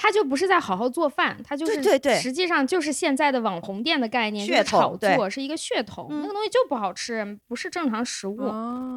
[0.02, 8.40] 他就不是在好好做饭，他就是对对，实际上就是现在的网红店的概念，噱头，炒作是一个噱头，那个东西就不好吃，不是正常食物。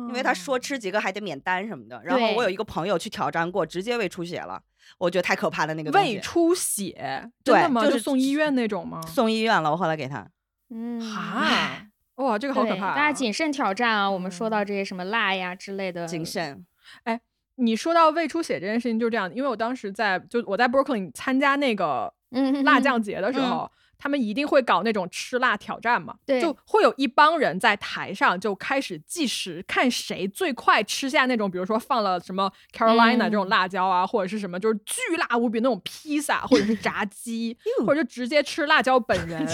[0.07, 2.01] 因为他说吃几个还得免单什么的。
[2.05, 4.61] 然后我有一个朋友去挑战过，直接胃出血了，
[4.97, 7.83] 我觉得太可怕了那个胃出血，真的吗？
[7.83, 9.01] 就是送医院那种吗？
[9.05, 10.25] 送医院了，我后来给他。
[10.69, 11.85] 嗯啊，
[12.15, 12.95] 哇，这个好可怕！
[12.95, 14.09] 大家谨慎挑战啊！
[14.09, 16.65] 我们说到这些什么辣呀之类的，谨慎。
[17.03, 17.19] 哎。
[17.55, 22.11] 你说到胃出血这件事情，就是这样，因为我当时在就我在 Brooklyn 参加那个
[22.63, 39.47] 辣酱节的时候，他们一定会搞那种吃辣挑战嘛，对，就会有一帮人在台上就开始计时，看谁最快吃下那种，比如说放了什么 Carolina 这种辣椒啊，或者是什么就是巨辣无比那种披萨或者是炸鸡， 或者就直接吃辣椒本 人。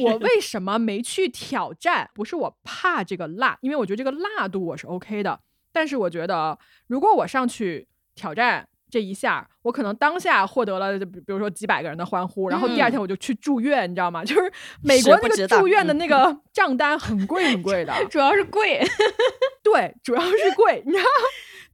[0.00, 2.10] 我为什么没去挑战？
[2.14, 5.40] 不是我怕这个辣，因为我觉得这个辣度我是 OK 的。
[5.72, 14.22] 但是我觉得，如果我上去挑战这一下，我可能当下获得了，比如说几百个人的欢呼，然后第二天我就去住院，你知道吗？
[14.26, 14.52] 就是
[14.82, 18.80] 美国那个住院的那个账单很贵很贵的， 主要是贵，
[19.62, 21.04] 对，主要是贵，你知道，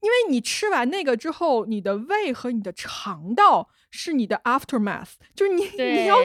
[0.03, 6.17] 因为你吃完那个之后，你的胃和你的肠道是你的 aftermath，就是你你要。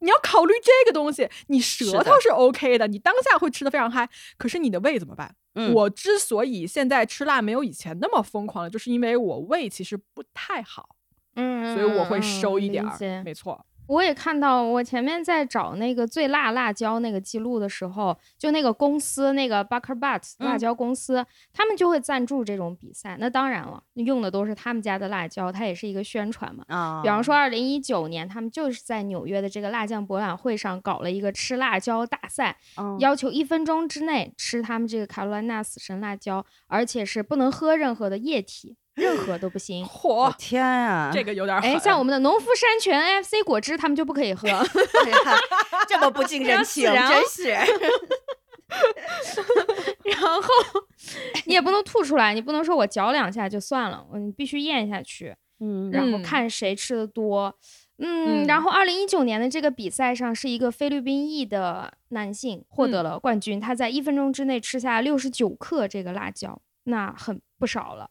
[0.00, 5.34] 你要考虑这个东西，你舌头是 OK 的，你当下会吃的非常嗨，可是你的胃怎么办？
[5.74, 10.90] 我之所以现在吃辣没有以前那么疯狂了，就是因为我胃其实不太好，
[11.34, 13.66] 嗯，所以我会收一点儿，没错。
[13.88, 23.16] 我也看到，我前面在找那个最辣辣椒那个记录的时候，就那个公司那个 Bucker Butts 辣椒公司，他们就会赞助这种比赛。
[23.18, 26.62] 那当然了，用的都是他们家的辣椒，它也是一个宣传嘛。
[26.68, 32.58] 啊，比方说二零一九年，他们就是在纽约的这个辣酱博览会上搞了一个吃辣椒大赛，
[32.98, 38.76] 要求一分钟之内吃他们这个卡罗莱纳死神辣椒，而且是不能喝任何的液体。
[38.98, 40.34] 任何都不行，嚯！
[40.36, 44.48] 天啊，这个有点哎，像我们的农夫山泉 FC 果汁，他们就不可以喝，
[45.88, 47.50] 这么 不近人情，真是。
[50.04, 50.42] 然后
[51.46, 55.34] 你也不能吐出来，你不能说我嚼两下就算了，你必须咽下去。
[55.60, 57.56] 嗯，然后看谁吃的多。
[58.00, 68.08] 嗯，然后二零一九年的这个比赛上，是一个菲律宾裔的男性获得了冠军，他在一分钟之内吃下六十九克这个辣椒，那很不少了。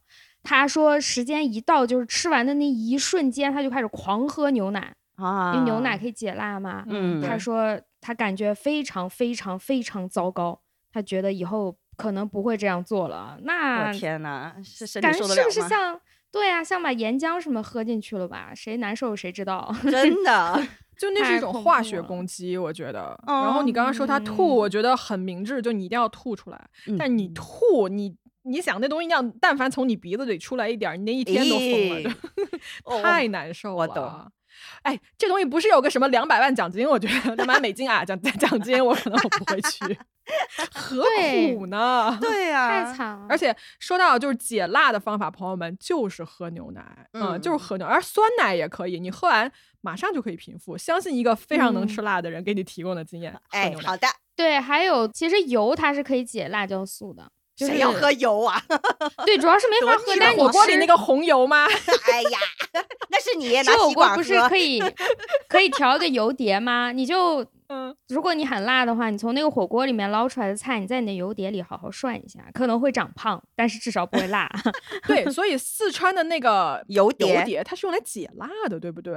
[0.50, 6.86] 他说，时间一到，就是吃完的那一瞬间，他就开始狂喝牛奶啊，因为牛奶可以解辣嘛。
[6.88, 13.38] 嗯，他说他感觉非常非常非常糟糕，他觉得以后可能不会这样做了。
[13.42, 16.00] 那天哪，是感觉是不是像
[16.32, 18.54] 对啊，像把岩浆什么喝进去了吧？
[18.56, 19.76] 谁难受谁知道？
[19.84, 20.66] 真的，
[20.98, 23.20] 就那是一种化学攻击，我觉得。
[23.28, 26.70] 然后你刚刚说他吐，我觉得很明智，就你一定要吐出来。
[26.98, 28.16] 但你吐，你。
[28.48, 33.76] 你想那东西要但凡从你鼻子里出来一点，你那一天都疯了， 太难受了。
[33.76, 34.32] 我懂。
[34.82, 36.88] 哎，这东西不是有个什么两百万奖金？
[36.88, 40.00] 我觉得两百美金啊，奖奖金，我可能我不会去，
[40.74, 41.04] 何
[41.56, 42.18] 苦呢？
[42.20, 43.28] 对 呀，太惨了。
[43.30, 50.76] 而且说到就是解辣的方法，朋友们就是喝牛奶，嗯，就是喝牛，而酸奶也可以，你喝完马上就可以平复。
[50.76, 53.40] 相信一个非常能吃辣的人给你提供的经验。
[53.50, 57.32] 哎，好的，对，还有其实油它是可以解辣椒素的。
[57.58, 58.62] 谁要喝油啊？
[59.26, 60.04] 对，主要是没法喝。
[60.20, 61.66] 但火锅里那个红油吗？
[62.12, 62.40] 哎呀，
[63.10, 64.80] 那是你拿火锅不是可以
[65.50, 66.92] 可以调个油碟吗？
[66.92, 74.50] 你就 嗯，如果你很辣的话，你从那个火锅里面捞出来的菜，你在你的油碟里好好涮一下，可能会长胖，但是至少不会辣。
[75.06, 79.14] 对，所以四川的那个油碟，它是用来解辣的，对不对？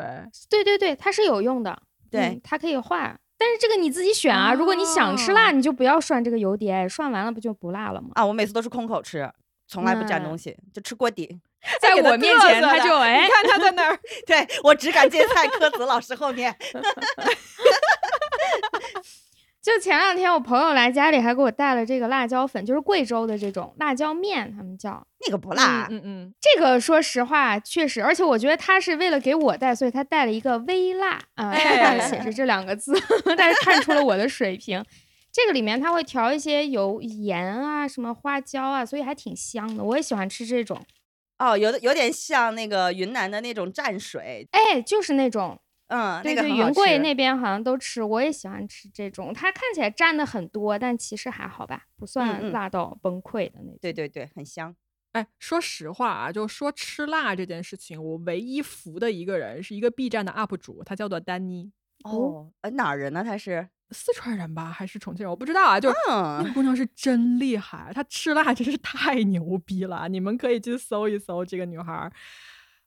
[0.48, 1.81] 对对对，它是有用的。
[2.11, 3.16] 对，它可以化。
[3.40, 8.11] 但是这个你自己选啊，如果你想吃辣，你就不要涮这个油碟，涮完了不就不辣了吗？
[8.12, 9.33] 啊，我每次都是空口吃，
[9.66, 11.40] 从来不蘸东西，就吃锅底。
[11.81, 16.55] 在我面前他就哎，你看他在那儿， 对我只敢接菜柯子老师后面。
[19.62, 25.87] 就前两天我朋友来家里，还给我带了这个辣椒粉，就是贵州的这种辣椒面，他们叫那个不辣。
[25.90, 32.94] 嗯嗯，这个说实话确实，而且我觉得他是为了给我带，所以他带了一个微辣啊，上写着这两个字，
[33.37, 34.83] 但是看出了我的水平。
[35.31, 39.85] 这个里面他会调一些油盐啊，什么花椒啊，所以还挺香的。
[39.85, 40.81] 我也喜欢吃这种。
[41.38, 45.59] 哦，有的有点像那个云南的那种蘸水，哎，就是那种。
[45.90, 49.35] 嗯，那个，云贵那边好像都吃，我也喜欢吃这种。
[49.35, 53.79] 它看起来蘸的很多，但其实还好吧，不算辣到崩溃的那种。
[53.83, 54.74] 对对对，很香。
[55.11, 61.72] 哎，说实话啊，就说吃辣这件事情，我唯一服的一个人是一个 B 站的 UP 主，他叫做丹妮。
[62.05, 63.24] 哦，呃，哪儿人呢？
[63.24, 65.31] 他是四川人吧，还是重庆人？
[65.31, 65.81] 我不知道啊。
[65.81, 70.09] 就那个姑娘是真厉害，她吃辣真是太牛逼了。
[70.09, 72.09] 你们可以去搜一搜这个女孩。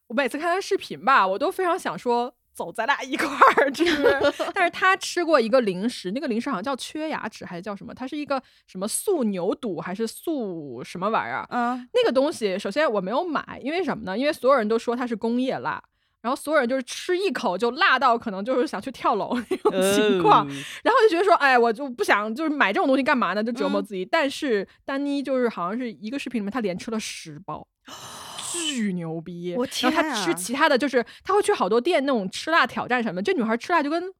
[0.07, 2.33] 我每次看她视频吧，我都非常想说。
[2.53, 3.83] 走，咱俩一块儿吃。
[4.53, 7.93] 但是他吃过一个零食，那个零食好像叫缺牙齿还是叫什么？
[7.93, 11.45] 它是一个什么素牛肚还是素什么玩意儿？
[11.49, 14.17] 嗯，那个东西首先我没有买，因为什么呢？
[14.17, 15.81] 因为所有人都说它是工业辣，
[16.21, 20.47] 然后所有人就是吃一口就辣到可能就是想去跳楼那种情况，
[20.83, 23.43] 然后就觉得说，哎，我就不想就是买这种东西干嘛呢？
[23.43, 24.05] 就折磨自己。
[24.05, 27.67] 但是丹妮就是好像是一个视频里面，她连吃了十包。
[28.53, 29.49] 巨牛逼！
[29.81, 34.13] 然后他吃其他的就是他会去好多店那种吃辣挑战什么，这女孩吃辣就跟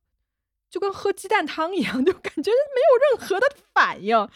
[0.70, 4.28] 就跟喝鸡蛋汤一样， 就感觉没有任何的反应。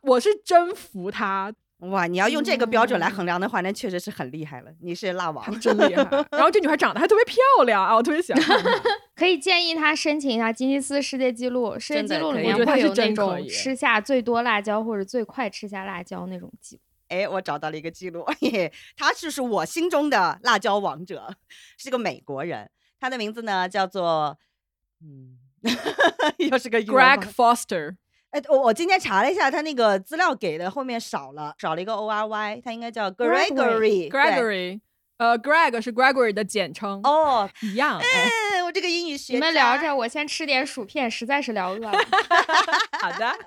[0.00, 2.06] 我是真服他哇！
[2.08, 4.70] 你要用这个标准来衡量的话，那确实是很厉害了。
[4.80, 6.04] 你是辣王，真厉害。
[6.32, 8.42] 然后这女孩长得还特别漂亮啊，我特别喜欢。
[9.14, 16.82] 可以建议她申请一下吉尼斯世界纪录，世界纪录里面会有那种吃下最多辣椒或者最快吃下辣椒那种记录。
[17.08, 21.34] 哎，我找到了一个记录， 嘿他就是我心中的辣椒王者，
[21.76, 24.38] 是个美国人，他的名字呢叫做，
[25.02, 25.38] 嗯，
[26.38, 27.96] 又是个 Greg Foster。
[28.30, 34.10] 哎，我我今天查了一下，他那个资料给的后面少了，少了一个 O R Y，他应该叫 Gregory。
[34.10, 34.80] Gregory。
[35.18, 38.00] 呃，Greg 是 Gregory 的简称哦，一样。
[38.00, 39.32] 嗯，我这个英语学。
[39.34, 41.92] 你们聊着，我先吃点薯片，实在是聊饿了。
[43.00, 43.38] 好的，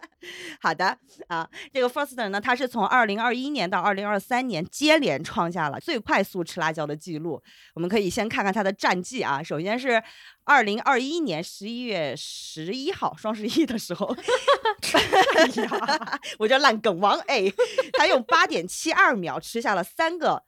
[0.62, 7.42] 好的啊，这个 Foster 呢，他是从二零二一年到二零二三年接连创下了最快速吃辣椒的记录。
[7.74, 10.04] 我们可以先看看他的战绩啊，首先是
[10.44, 14.14] 二零二一年十一月十一号双十一的时候，
[15.38, 17.50] 哎呀， 我叫烂梗王哎，
[17.94, 20.44] 他用八点七二秒吃下了三个。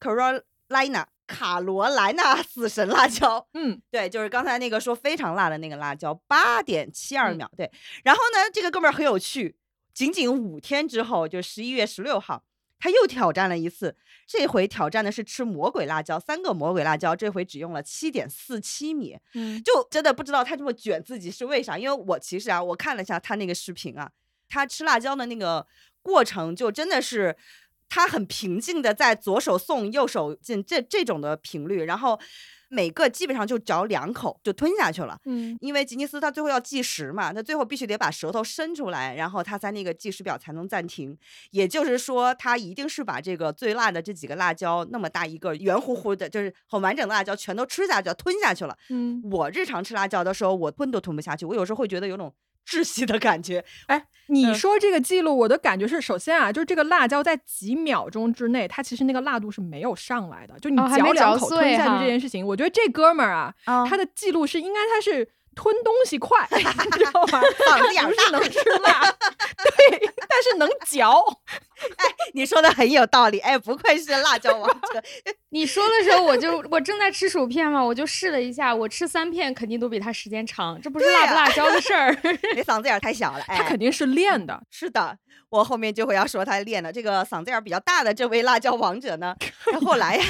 [0.00, 7.70] Carolina 卡罗莱纳 死神辣椒，嗯，对，就是刚才那个说非常辣的那个辣椒，八点七二秒，对。
[8.02, 9.54] 然后呢，这个哥们儿很有趣，
[9.94, 12.42] 仅仅五天之后，就十一月十六号，
[12.80, 13.94] 他又挑战了一次，
[14.26, 24.10] 这回挑战的是吃魔鬼辣椒，三个魔鬼辣椒，这回只用了七点四七米，嗯，就真的不知道他这么卷自己是为啥，因为我其实啊，我看了一下他那个视频啊，
[24.48, 25.64] 他吃辣椒的那个
[26.02, 27.36] 过程就真的是。
[27.90, 32.18] 他很平静的在左手送右手进这这种的频率，然后
[32.68, 35.18] 每个基本上就嚼两口就吞下去了。
[35.24, 41.18] 嗯，因为吉尼斯他最后要计时嘛，他最后必须得把舌头伸出来，然后他在那个计时表才能暂停。
[41.50, 48.78] 也就是说，他一定是把这个最辣的这几个辣椒那么大一个圆乎乎的，就是很完整的辣椒全都吃下去吞下去了。
[48.90, 52.32] 嗯，我日常吃辣椒的时候，我吞都吞不下去，我有时候会觉得有种。
[52.66, 63.54] 窒息的感觉，哎，你说这个记录，我的感觉是，首先啊，就是这个辣椒在几秒钟之内，它其实那个辣度是没有上来的，就你嚼两口吞下去这件事情，我觉得这哥们儿啊，
[63.88, 67.40] 他的记录是应该他是吞东西快， 你知道吗？
[67.66, 71.24] 嗓子眼不是能吃辣，对，但是能嚼。
[71.96, 73.38] 哎，你说的很有道理。
[73.38, 75.02] 哎，不愧是辣椒王者。
[75.48, 82.14] 你说的时候，我就我正在吃薯片嘛，我就试了一下，我吃三片肯定都比他时间长，这不是辣不辣椒的事儿。
[82.54, 84.60] 你嗓子眼太小了，他肯定是练的。
[84.70, 85.16] 是的，
[85.48, 86.92] 我后面就会要说他练的。
[86.92, 89.34] 这个嗓子眼比较大的这位辣椒王者呢，
[89.72, 90.20] 他后来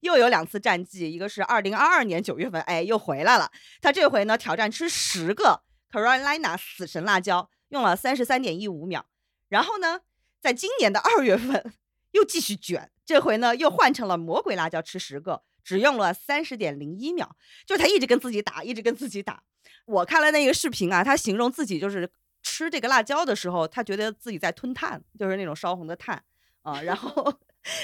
[0.00, 3.50] 又有两次战绩，一个是二零二二年九月份，哎，又回来了。
[3.80, 9.06] 他这回呢挑战吃十个 Carolina 死神辣椒，用了三十三点一五秒。
[9.48, 10.00] 然后呢？
[10.42, 11.74] 在今年的二月份，
[12.12, 17.36] 又继续卷，这回呢又换成了魔鬼辣椒，吃十个，只用了三十点零一秒。
[17.66, 19.42] 就他一直跟自己打，一直跟自己打。
[19.84, 22.10] 我看了那个视频啊，他形容自己就是
[22.42, 26.24] 吃这个辣椒的时候，他觉得自己在吞碳，就是那种烧红的碳
[26.62, 26.82] 啊。
[26.82, 27.32] 然后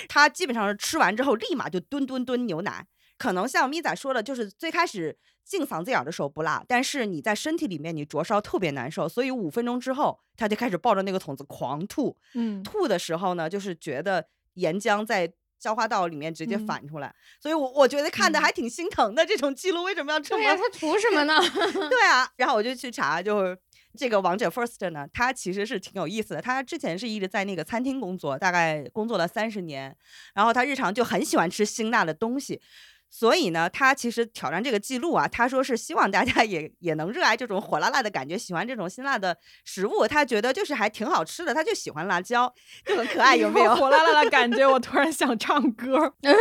[0.09, 2.87] 他基本上是吃完之后立马就蹲蹲蹲牛奶。
[3.19, 12.15] 可能像咪仔说的，就是最开始进嗓子眼的时候不辣，但是你在身体里面你灼烧特别难受，所以五分钟之后他就开始抱着那个桶子狂吐。
[12.35, 19.25] 嗯，吐的时候呢，就是觉得岩浆在消化道里面直接反出来，所以我我觉得看的还挺心疼的。
[19.25, 20.43] 这种记录为什么要这么？
[20.43, 21.41] 对呀，他图什么呢？
[21.89, 23.59] 对啊，然后我就去查，就是
[23.97, 26.43] 这个王者 First 呢，他其实是挺有意思的。
[26.43, 29.97] 他之前是一直在那个餐厅工作，大概工作了三十年，
[30.35, 32.61] 然后他日常就很喜欢吃辛辣的东西。
[33.09, 39.35] 所以呢，他其实挑战这个记录啊，他说是希望大家也也能热爱这种火辣辣的感觉，喜欢这种辛辣的
[39.65, 40.09] 食物。
[40.09, 42.53] 他觉得就是还挺好吃的，他就喜欢辣椒，
[42.85, 43.75] 就很可爱，有没有？
[43.77, 46.13] 火辣辣的 感觉，我突然想唱歌。
[46.23, 46.37] 嗯，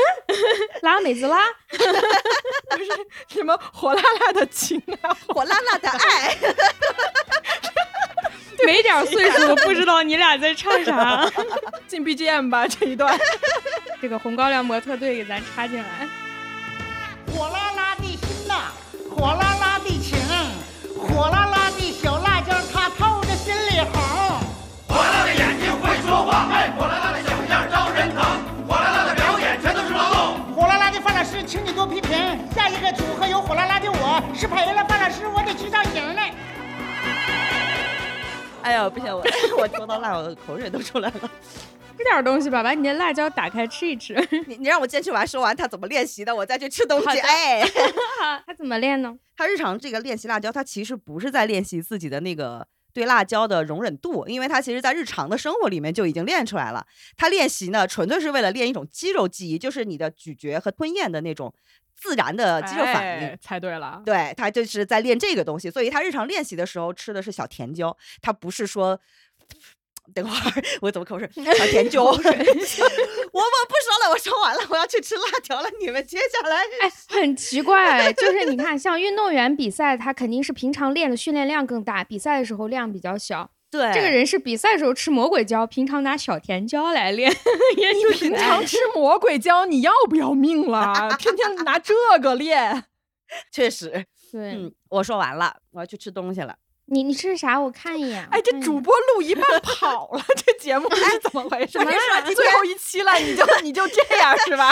[0.82, 1.40] 辣妹子拉，
[1.70, 1.78] 不
[2.84, 2.90] 是
[3.28, 6.36] 什么火辣辣的情啊， 火辣辣的爱。
[8.66, 11.30] 没点岁数不知道你俩在唱啥。
[11.88, 13.18] 进 BGM 吧这一段，
[14.02, 16.08] 这个红高粱模特队给咱插进来。
[17.34, 18.72] 火辣辣的心呐，
[19.10, 20.18] 火辣辣的情，
[20.98, 24.40] 火辣辣的小辣椒，它透着心里红。
[24.88, 28.24] 火辣辣的眼睛会说话，哎，火辣辣的小样招人疼。
[28.68, 30.56] 火辣辣的表演全都是劳动。
[30.56, 32.18] 火辣辣的范老师，请你多批评。
[32.56, 36.32] 下一个组合有火辣辣的我，是配了范老师，我得去造型嘞。
[38.66, 39.24] 哎呀，不行，我
[39.62, 41.32] 我说到辣，我的口水都出来了。
[41.96, 44.16] 吃点东西吧，把你那辣椒打开吃一吃。
[44.48, 47.20] 你你让我坚持完说完他怎么练习的，我再去吃东西。
[47.20, 47.62] 哎，
[48.46, 49.16] 他怎么练呢？
[49.38, 56.86] 他日常这个练习辣椒，他其实不是在练习自己的那个对辣椒的容忍度，因为他其实在日常的生活里面就已经练出来了。
[57.16, 61.54] 他练习呢，纯粹是为了练一种肌肉记忆，就是你的咀嚼和吞咽的那种
[61.96, 63.38] 自然的肌肉反应。
[63.42, 69.00] 猜对了，对他就是在练这个东西，所以他日常练习的时候吃的是小甜椒，他不是说。
[70.14, 71.28] 等会儿 我怎么口水？
[71.34, 72.30] 小甜椒， 我我不说
[74.04, 75.68] 了，我说完了，我要去吃辣条了。
[75.82, 83.50] 你们接下来哎，很奇怪，就是你看，像运动员比赛，他肯定是平常练的训练量更大，比赛的时候量比较小。
[83.78, 87.32] 对，这个人是比赛时候吃魔鬼椒，平常拿小甜椒来练。
[87.76, 91.10] 你平常吃魔鬼椒，你要不要命了？
[91.20, 92.86] 天天拿这个练，
[93.52, 94.06] 确实。
[94.32, 96.56] 对，嗯，我说完了，我要去吃东西了。
[96.88, 97.60] 你你吃啥？
[97.60, 98.28] 我看一眼。
[98.30, 101.80] 哎，这主播录一半跑了， 这节目是怎么回事？
[101.80, 104.72] 没说最后一期了，你就你就这样是吧？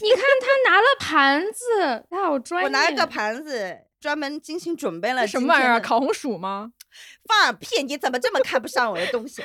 [0.00, 2.66] 你看他拿了盘子，他好专业。
[2.66, 5.78] 我拿了个盘子，专门精心准备了什么玩意儿？
[5.80, 6.72] 烤红薯吗？
[7.24, 7.82] 放屁！
[7.82, 9.42] 你怎么这么看不上我的东西？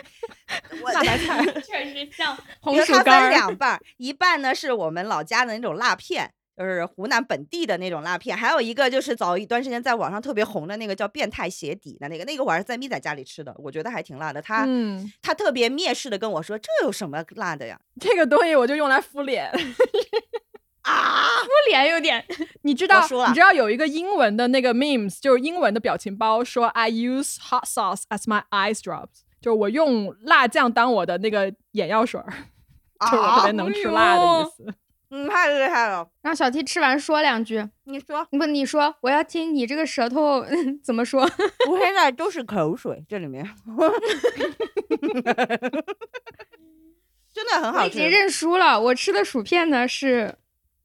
[0.93, 3.05] 辣白菜 确实像红薯干。
[3.05, 6.33] 它分两半，一半呢是我们老家的那种辣片。
[6.57, 14.41] 就是湖南本地的那种辣片，还有一个就是早一段时间在网上特别红的那个叫变态鞋底的那个，那个我是在咪仔家里吃的，我觉得还挺辣的。
[14.41, 14.67] 他
[15.21, 17.79] 他特别蔑视的跟我说：“这有什么辣的呀？
[18.01, 19.51] 这个东西我就用来敷脸
[20.87, 22.25] 啊，敷脸有点。
[22.63, 32.27] 你知道你知道有一个英文的那个 memes，就是英文的表情包，说 I use hot sauce as my eye drops，就是我用辣酱当我的那个眼药水儿，
[33.01, 34.73] 就是我特别能吃辣的意思。”
[35.09, 36.05] 嗯，太厉害了！
[36.21, 37.65] 让小 T 吃完说两句。
[37.85, 38.45] 你说不？
[38.45, 40.45] 你说，我要听你这个舌头
[40.83, 41.21] 怎么说。
[41.69, 43.49] 我现在都是口水，这里面
[47.33, 47.79] 真的很好吃。
[47.79, 50.35] 我已经认输了，我吃的薯片呢是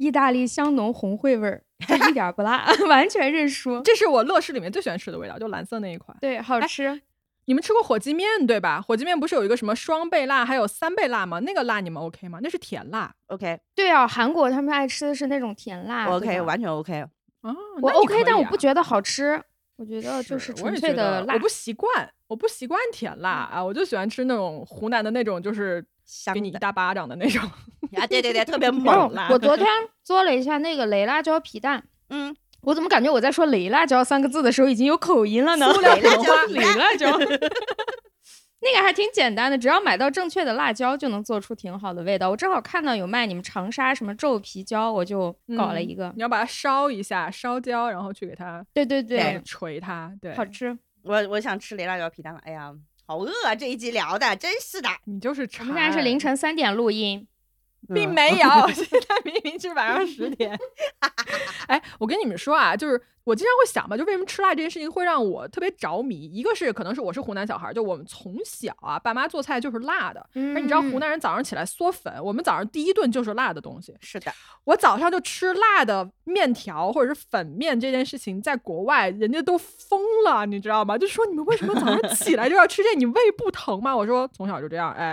[0.02, 1.62] 意大利香浓红烩味儿，
[2.08, 3.80] 一点不辣， 完全认输。
[3.82, 6.16] 这是我乐事里面最喜欢吃的味道，就蓝色那一款。
[6.20, 7.00] 对，好吃。
[7.44, 8.80] 你们吃过火鸡面对吧？
[8.80, 11.38] 火鸡面不是有一个什么双倍辣，还有三倍辣吗？
[11.40, 12.38] 那个辣你们 OK 吗？
[12.42, 13.60] 那是甜辣，OK。
[13.74, 17.00] 对啊，韩国他们爱吃的是那种甜辣，OK，完全 OK。
[17.42, 19.40] 啊，我 OK，但我不觉得好吃，
[19.76, 25.84] 我觉得就是纯粹的辣，我不习惯，我不习惯甜辣啊，我就喜欢吃那种湖南的那种，就是
[26.32, 27.42] 给你一大巴掌的那种
[27.96, 29.28] 啊，对对对，特别 猛辣。
[29.30, 29.66] 我昨天
[30.02, 32.34] 做了一下那个雷辣椒皮蛋，嗯。
[32.64, 35.66] 我怎么感觉我在说“雷辣椒”三个字的时候已经有口音了呢？
[35.80, 37.10] 雷辣椒， 雷辣椒。
[38.62, 42.30] 那个还挺简单的，只要买到正确的辣椒，就能做出挺好的味道。
[42.30, 46.12] 我正好看到有卖你们长沙什么皱皮椒，我就搞了一个。
[46.14, 50.78] 你要把它烧一下，烧焦，然后去给它，对对对，锤它，对，好吃。
[51.02, 52.72] 我我想吃雷辣椒皮蛋了，哎呀，
[53.04, 53.52] 好饿啊！
[53.56, 57.26] 这一集聊的真是的，你就是我们现在是凌晨三点录音。
[57.88, 60.58] 并没有，现在明明是晚上十点。
[61.68, 66.30] 哎，我跟你们说啊，就是我经常会想吧，就为什么吃辣这件事情会让我特别着迷？
[66.32, 70.20] 一个是可能是我是湖南小孩，就我们从小啊，爸妈做菜就是辣的。
[70.34, 73.94] 而你知道湖南人早上起来嗦粉，我们早上第一顿就是辣的东西。
[74.00, 74.32] 是的，
[74.64, 80.96] 我早上就吃辣的面条或者是粉面这件事情，在国外人家都疯了，你知道吗？
[80.98, 82.94] 就说你们为什么早上起来就要吃这？
[82.96, 83.96] 你胃不疼吗？
[83.96, 85.12] 我说从小就这样，哎，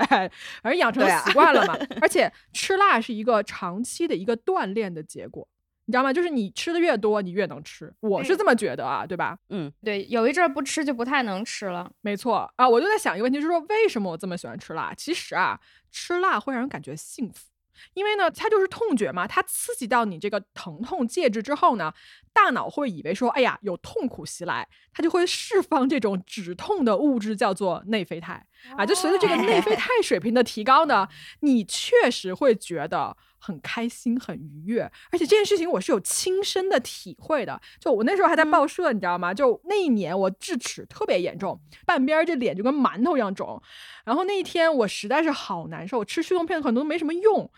[0.61, 2.31] 反正养成习惯了嘛， 而且。
[2.51, 5.47] 吃辣是一个长期的一个锻炼的结果，
[5.89, 6.13] 你知道吗？
[6.13, 7.91] 就是你吃的越多，你越能吃。
[8.01, 9.35] 我是这么觉得啊，对吧？
[9.49, 11.91] 嗯，对，有一阵儿不吃就不太能吃了。
[12.01, 14.93] 没错啊，我就在想一个问题，就是说为什么我这么喜欢吃辣？
[14.93, 15.59] 其实啊，
[15.89, 17.47] 吃辣会让人感觉幸福。
[17.95, 21.91] 因为呢，它就是痛觉嘛，它刺激到你这个疼痛介质之后呢，
[22.31, 28.45] 大脑会以为说，哎呀，有痛苦袭来，它就会释放这种止痛的物质，叫做内啡肽
[28.77, 28.85] 啊。
[28.85, 31.07] 就随着这个内啡肽水平的提高呢，
[31.41, 34.81] 你确实会觉得很开心、很愉悦。
[35.11, 37.59] 而且这件事情我是有亲身的体会的。
[37.79, 39.33] 就我那时候还在报社，你知道吗？
[39.33, 43.61] 就那一年我智齿特别严重，半边这脸就跟馒头一样肿。
[44.05, 47.49] 然后那一天我实在是好难受，吃驱痛片可能都没什么用。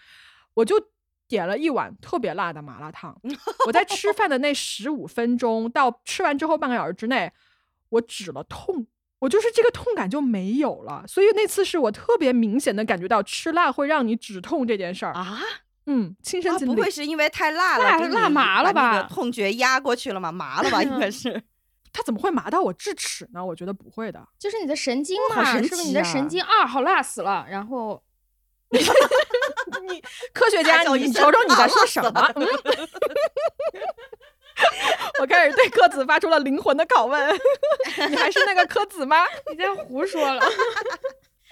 [0.54, 0.76] 我就
[1.28, 3.20] 点了一碗特别辣的麻辣烫。
[3.66, 7.32] 我在吃饭的那十五分钟到吃完之后半个小时之内，
[7.90, 8.86] 我止了痛，
[9.20, 11.06] 我就是这个痛感就没有了。
[11.08, 15.40] 所以那次是我特别明显的感觉到吃辣会让你止痛这件事儿啊。
[15.88, 16.76] 嗯，亲身经历。
[16.76, 19.04] 不会是因为太辣了，辣辣麻了吧？
[19.04, 20.32] 痛觉压过去了嘛？
[20.32, 20.82] 麻了吧？
[20.84, 21.42] 应该是。
[21.94, 23.46] 它怎么会麻到我智齿呢？
[23.46, 26.66] 我觉得不会的，就是你的神经嘛，是不是你的神经啊？
[26.66, 28.02] 好辣死了，然后。
[28.72, 30.02] 你
[30.34, 32.34] 科学家，你瞅瞅你在说什么？
[35.20, 37.40] 我开始对柯子发出了灵魂的拷问。
[38.10, 39.26] 你还是那个柯子吗？
[39.52, 40.42] 你在胡说了。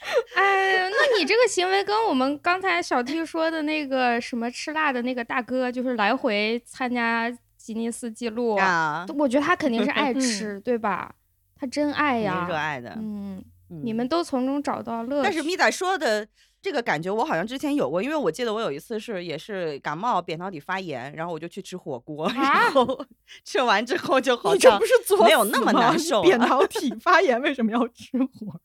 [0.36, 11.14] 哎呀，那你这个行为跟我们刚才小 T 说的那个什么吃辣的那个大哥，就是来回参加吉尼斯纪录啊，我觉得他肯定是 爱吃，对吧？
[11.60, 12.92] 他真爱呀，热爱的。
[12.98, 13.44] 嗯，
[13.84, 15.24] 你们都从中找到乐趣。
[15.24, 16.28] 但是米仔说的。
[16.62, 23.06] 这个感觉我好像之前有过，因为我记得我有一次是也是感冒扁桃体发炎，然后我就去吃火锅，然后
[23.46, 24.78] 吃完之后就好像
[25.24, 26.22] 没有那么难受。
[26.22, 28.62] 扁桃体发炎为什么要吃火锅？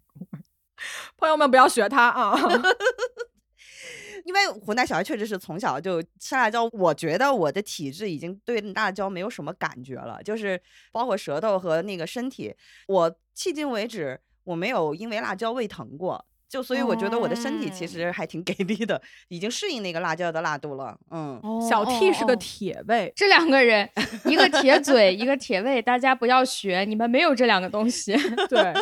[1.16, 2.36] 朋友们不要学他啊！
[4.24, 10.60] 因为湖南小孩确实是从小就吃辣椒，我觉得我的体质已经对辣椒没有什么感觉了，就是
[10.92, 12.54] 包括舌头和那个身体，
[12.88, 16.24] 我迄今为止我没有因为辣椒胃疼过。
[16.46, 20.96] 就所以我觉得我的身体其实还挺给力的，已经适应那个辣椒的辣度了。
[21.10, 23.90] 嗯，小 T 是个铁胃，这两个人
[24.26, 28.12] 一个铁嘴，一个铁胃，大家不要学，你们没有这两个东西。
[28.48, 28.72] 对，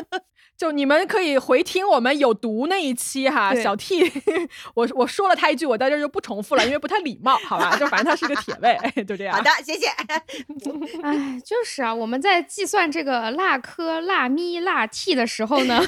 [0.62, 3.52] 就你们可以回听我们有毒那一期哈。
[3.52, 4.04] 小 T，
[4.76, 7.74] 我我说了他一句，我在这就不重复了，因为不太礼貌，好吧？
[7.76, 9.34] 就反正他是个铁胃， 就这样。
[9.34, 9.88] 好的，谢谢。
[11.02, 15.82] 哎，就是啊，我们在计算这个辣科、辣咪、辣 T 的时候呢。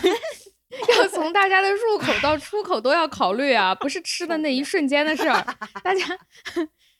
[0.98, 5.46] 要从大家的入口到出口都要考虑啊，不是吃的那一瞬间的事儿。
[5.84, 6.04] 大家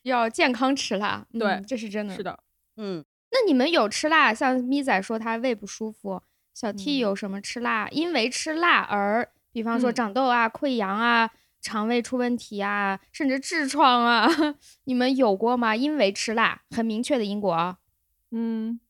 [0.03, 2.15] 要健康吃辣，对，这是真的。
[2.15, 2.39] 是的，
[2.77, 3.05] 嗯。
[3.33, 4.33] 那你们有吃辣？
[4.33, 6.23] 像咪仔说他胃不舒服，
[6.55, 7.89] 小 T 有什么吃辣？
[7.91, 11.29] 因为吃辣而，比方说长痘啊、溃疡啊、
[11.61, 14.29] 肠胃出问题啊，甚至痔疮啊，
[14.85, 15.75] 你们有过吗？
[15.75, 17.77] 因为吃辣，很明确的因果。
[18.31, 18.81] 嗯。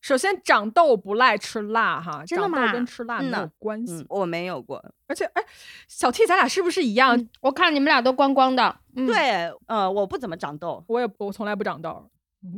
[0.00, 2.72] 首先长痘不赖吃辣哈，真的吗？
[2.72, 4.82] 跟吃辣没有关系，我没有过。
[5.08, 5.42] 而且哎，
[5.88, 7.28] 小 T，咱俩是不是一样？
[7.40, 8.78] 我看你们俩都光光的。
[8.94, 12.08] 对，呃，我不怎么长痘，我也我从来不长痘，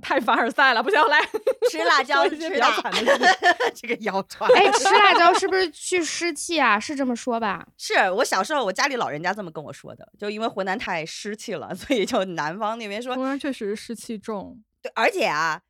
[0.03, 0.83] 太凡尔赛了。
[0.83, 1.20] 不行，来
[1.70, 3.16] 吃辣椒，吃比较惨的
[3.74, 4.51] 这个谣传。
[4.55, 6.78] 哎，吃辣椒是不是去湿气啊？
[6.78, 7.66] 是这么说吧？
[7.78, 14.62] 是我小时候我家里老人家这么跟我说的，就因为湖南太湿气了，所以就南方那边说湖南确实湿气重。
[14.83, 15.62] 对，而且啊。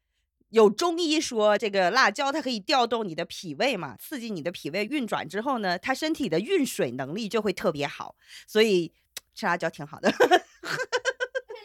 [0.51, 8.17] 有中医说，这个辣椒它可以调动你的脾胃嘛，刺激你的脾胃运转之后呢，它身体的运水能力就会特别好，
[8.49, 8.93] 所以
[9.33, 10.13] 吃辣椒挺好的。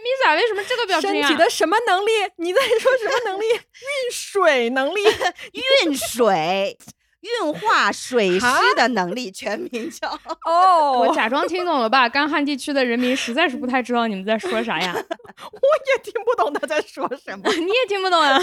[0.05, 1.09] 米仔为什么这个表情？
[1.09, 2.11] 身体的什么能力？
[2.37, 3.45] 你在说什么能力？
[3.49, 5.01] 运水能力？
[5.83, 6.77] 运水。
[7.25, 8.45] 运化水湿
[8.75, 10.07] 的能力，全名叫
[10.45, 10.99] 哦。
[10.99, 12.07] 我假装听懂了吧？
[12.07, 14.93] 干旱地区的人民实在是不太知道你们在说啥呀。
[14.95, 18.39] 我也听不懂他在说什么，你也听不懂啊？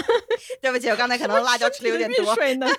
[0.61, 2.35] 对不起，我刚才可能辣椒吃的有点多。
[2.35, 2.75] 水能力。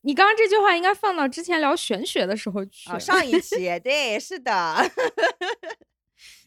[0.00, 2.90] 你刚刚这句话应该放到之前聊玄学的时候去。
[2.98, 4.90] 上一期对，是的。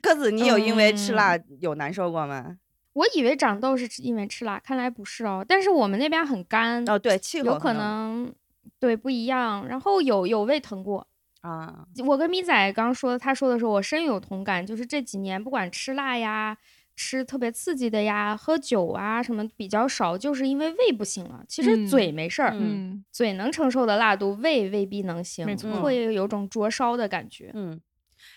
[0.05, 2.57] 鸽子，你有因为吃辣有难受过吗？
[2.93, 5.43] 我以为长痘是因为吃辣，看来不是哦。
[5.45, 8.33] 但是我们那边很干哦，对，气候有可能
[8.79, 9.67] 对不一样。
[9.67, 11.05] 然后有有胃疼过
[11.41, 11.85] 啊。
[12.05, 16.57] 我跟咪仔刚说，他说的时候我深有同感，就是这几年不管吃辣呀、
[16.95, 21.43] 吃特别刺激的呀、喝酒啊什么比较少，就是因为胃不行了。
[21.49, 25.45] 其实嘴没事儿，嗯，嘴能承受的辣度，胃未必能行，
[25.81, 27.51] 会有种灼烧的感觉。
[27.53, 27.77] 嗯，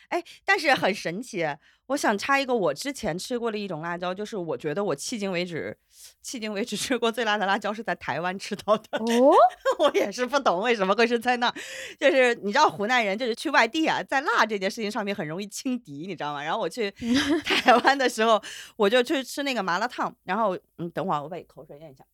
[0.09, 1.46] 哎，但是很神奇。
[1.86, 5.74] 我想插一个，我之前吃过的一种辣椒，就是我觉得我迄今为止，
[6.22, 8.98] 迄今为止吃过最辣的辣椒是在台湾吃到的。
[8.98, 9.34] 哦，
[9.78, 11.50] 我也是不懂为什么会是在那，
[11.98, 16.44] 就是你知道湖南人就是去外地啊，在辣这件事情上面很容易轻敌，你知道吗？
[16.44, 16.90] 然后我去
[17.44, 18.42] 台湾的时候，
[18.76, 22.04] 我就去吃那个麻辣烫，然后嗯，等会儿我把口水咽一下。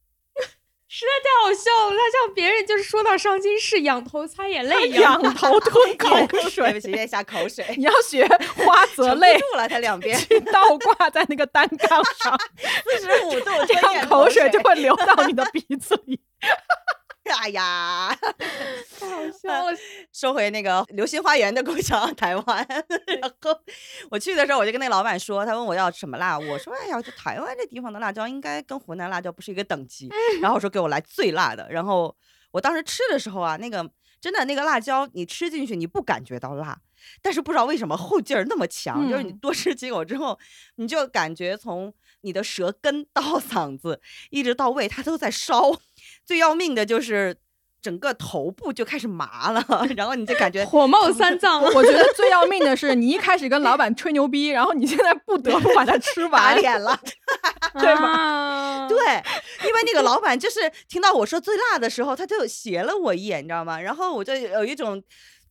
[0.97, 6.17] 实在太好笑了，他像别人就是说到伤心事，仰头擦眼泪一样， 仰头吞口
[6.49, 6.71] 水。
[6.71, 7.65] 对不起，咽下口水。
[7.77, 8.25] 你要学
[8.65, 10.17] 花泽类，住了，他两边
[10.53, 12.39] 倒挂在那个单杠上，
[12.85, 16.21] 四十五度，这样口水就会流到你的鼻子里。
[17.41, 18.15] 哎呀，
[19.01, 19.77] 太好笑了！
[20.13, 23.59] 说回那个流星花园的故乡台湾，然后
[24.11, 30.11] 我去的时候，我就跟那个老板说，他问我要什么辣，我说哎呀，就台湾这地方的辣椒应该跟湖南辣椒不是一个等级，
[30.43, 31.67] 然后我说给我来最辣的。
[31.71, 32.15] 然后
[32.51, 36.79] 我当时吃的时候啊，那个真的那个辣椒你吃进去你不感觉到辣，
[37.23, 40.39] 但是不知道为什么后劲儿那么强，就是你多吃几口之后，
[40.77, 44.01] 你就感觉从你的舌根到嗓子
[44.31, 45.73] 一直到胃，它都在烧。
[46.25, 47.37] 最要命的就是
[47.83, 49.65] 整个头部就开始麻了，
[49.97, 51.63] 然后你就感觉火冒三丈。
[51.63, 56.99] 我觉得最要命的是，你一开始跟老板吹牛逼，然后你现在不得不把它吃完，打脸了，
[57.79, 58.89] 对吧？
[58.89, 58.99] 对，
[59.69, 63.81] 因为那个老板就是听到我说最辣的时候，他就斜了我一眼，你知道吗？
[63.81, 65.03] 然后我就有一种。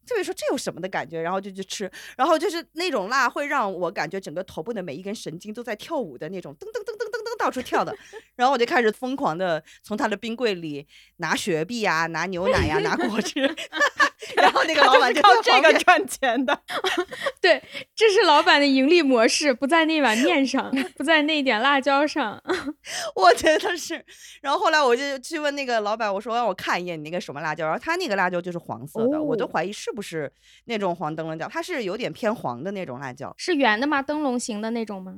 [0.06, 7.13] 特别说这有什么的感觉，然后就去吃，然后就是那种辣会让我感觉整个头部的每一根神经都在跳舞的那种，噔噔噔噔噔噔
[7.44, 7.96] 到处跳的，
[8.36, 10.86] 然后我就开始疯狂的从他的冰柜里
[11.18, 13.42] 拿雪碧啊，拿牛奶呀，拿果汁，
[14.38, 16.58] 然后那个老板就靠这个赚钱的，
[17.42, 17.62] 对，
[17.96, 22.42] 这是老板的盈利模式，不在那碗面上，不在那点辣椒上，
[23.16, 24.06] 我觉得是。
[24.42, 29.94] 然后后来我就去问那个老板，我说让我看一眼你那个什么辣椒，然后他那个辣椒就是黄色的，我都怀疑是。
[29.94, 30.34] 不是
[30.66, 34.02] 那种黄灯笼椒，它是有点偏黄的那种辣椒，是圆的吗？
[34.02, 35.18] 灯笼形的那种吗？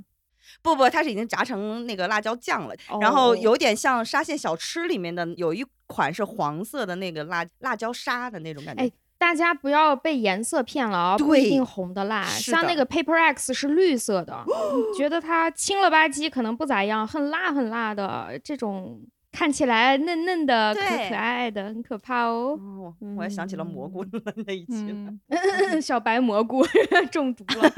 [0.62, 8.84] 不不，它是已经炸成那个辣椒酱了，然后有点像沙县小吃里面的有一款是黄色的那个辣辣椒沙的那种感觉。
[8.84, 14.43] 哎，大家不要被颜色骗了啊，不一定红的辣，像那个 Paper X 是绿色的，
[14.98, 19.02] 觉得它青了吧唧，可能不咋样，很辣很辣的这种。
[19.36, 22.57] 看起来嫩嫩的，可可爱爱的，很可怕哦。
[22.57, 24.03] 哦，我还想起了蘑菇
[24.47, 25.13] 那一期了，
[25.81, 26.63] 小白蘑菇
[27.11, 27.69] 中毒了，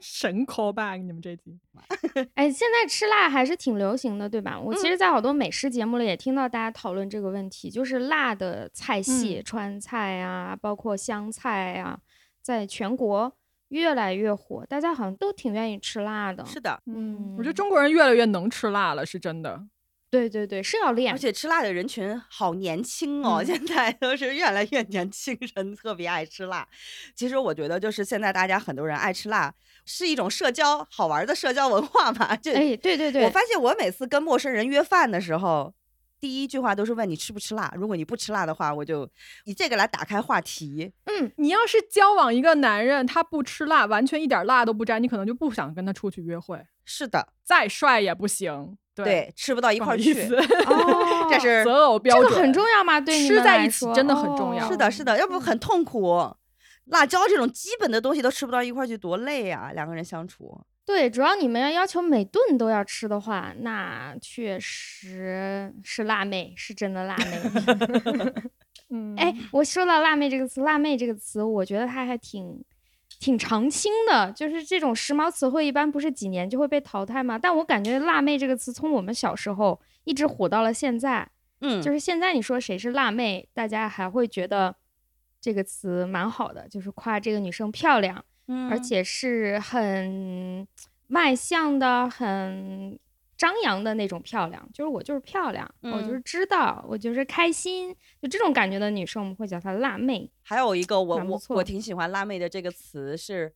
[0.00, 1.56] 神 callback 你们这集。
[2.34, 4.58] 哎，现在吃辣还是挺流行的，对吧？
[4.58, 11.98] 我其实，在好多美食节目里也听到大家讨论这个问题，就是辣的菜系，川菜啊，包括湘菜啊，
[12.42, 13.32] 在全国
[13.68, 16.44] 越来越火，大家好像都挺愿意吃辣的。
[16.44, 19.62] 是的，嗯，我觉得中国人越来越能吃辣了，是真的。
[20.12, 26.68] 对对对，是要练，而且吃辣的人群好年轻哦，现在都是越来越年轻人 特别爱吃辣。
[27.16, 29.54] 其实我觉得，就是现在大家很多人爱吃辣，
[29.86, 32.36] 是一种社交好玩的社交文化嘛。
[32.36, 35.72] 就哎，对对对，我发现我每次跟陌生人约饭的时候，
[36.20, 37.72] 第一句话都是问你吃不吃辣。
[37.74, 39.08] 如果你不吃辣的话，我就
[39.46, 40.92] 以这个来打开话题。
[41.06, 46.62] 嗯，你要是交往一个男人，他不吃辣，完全一点辣都不沾，你可能就不想跟他出去约会。
[46.84, 48.76] 是的，再帅也不行。
[48.94, 50.12] 对，吃不到一块去，
[50.66, 53.00] 哦， 这是择偶标准，这个很重要吗？
[53.00, 54.68] 对，吃在一起真的很重要。
[54.68, 56.18] 是的，是的，要不很痛苦。
[56.86, 59.70] 辣椒这种基本的东西都吃不到一块去，多累啊！
[59.72, 60.60] 两个人相处。
[60.84, 67.40] 对，主要你们要要求每顿都要吃的话，那确实是辣妹，是真的辣妹。
[68.90, 72.62] 嗯，哎，我说到辣妹这个词，辣妹这个词，我觉得它还挺。
[73.22, 77.38] 挺常青的，就是这种时髦词汇，一般不是几年就会被淘汰吗？
[77.38, 84.74] 但我感觉“辣妹”这个词从我们小时候一直火到了现在，嗯，就是现在你说谁是辣妹，大家还会觉得
[85.40, 90.66] 这个词蛮好的，就是夸这个女生漂亮，嗯，而且是很
[91.10, 92.98] 外向的，很。
[93.42, 100.30] 张扬的那种漂亮，就是我就是漂亮，我就是知道，我就是开心，就这种感觉的女生，我们会叫她辣妹。
[100.44, 103.52] 还有一个，我我我挺喜欢辣妹的这个词是。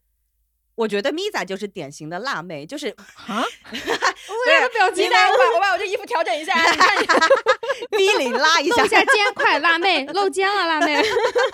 [0.76, 3.40] 我觉得咪仔就是典型的辣妹，就是啊，
[3.72, 7.14] 我有个表情，我把我把我这衣服调整一下，你看一下，
[7.96, 11.02] 逼领拉一 下，露下肩，快辣妹露肩了，辣妹。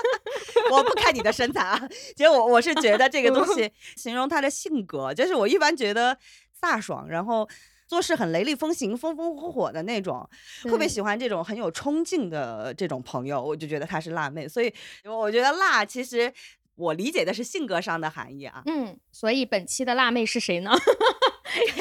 [0.72, 1.80] 我不看你的身材啊，
[2.16, 6.18] 其实我我是觉得这个东西形容她的性格，就是我一般觉得
[6.60, 7.48] 飒爽，然后
[7.92, 10.26] 做事很雷厉风行、风风火火的那种，
[10.62, 14.48] 特别喜欢这种很有冲劲的这种朋友，我就觉得她是辣妹。
[14.48, 14.72] 所以
[15.04, 16.32] 我觉得辣其实。
[16.76, 20.72] 我理解的是性格上的含义啊，嗯，所以本期的辣妹是谁呢？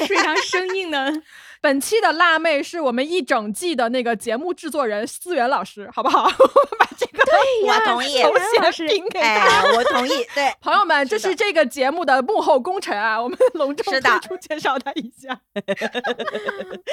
[0.06, 1.10] 非常生硬的，
[1.62, 6.24] 本期的辣妹是我们一整季的那个节目制作人思源老师，好不好？
[6.28, 7.24] 我们把这个
[7.66, 8.34] 我同意，头
[8.72, 10.10] 衔评给他，我同意。
[10.34, 15.40] 对，朋友们，这是这个节目的幕后功臣啊，我们隆重推出介绍他一下。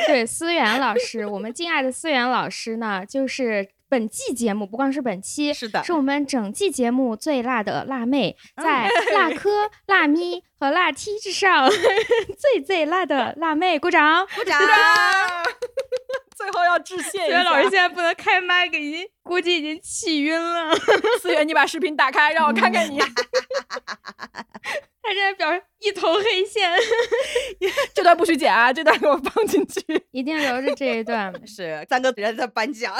[0.08, 3.68] 对，思源老师，我们敬爱的思源老师呢，就是。
[3.90, 11.68] 本季节目不光是本期，是的，是我们整季节目最辣的辣妹，在 辣科、辣咪和辣 T 之上，
[12.38, 14.60] 最最辣的辣妹，鼓掌，鼓掌。
[16.38, 20.76] 最后要致谢一下，老师现在不能开麦，已经估计已经气晕了。
[21.22, 23.00] 思源，你把视频打开，让我看看你。
[25.02, 26.70] 他现在表示一头黑线，
[27.96, 28.72] 这段不许剪啊！
[28.72, 31.34] 这段给我放进去，一定留着这一段。
[31.48, 32.94] 是三个人在颁奖。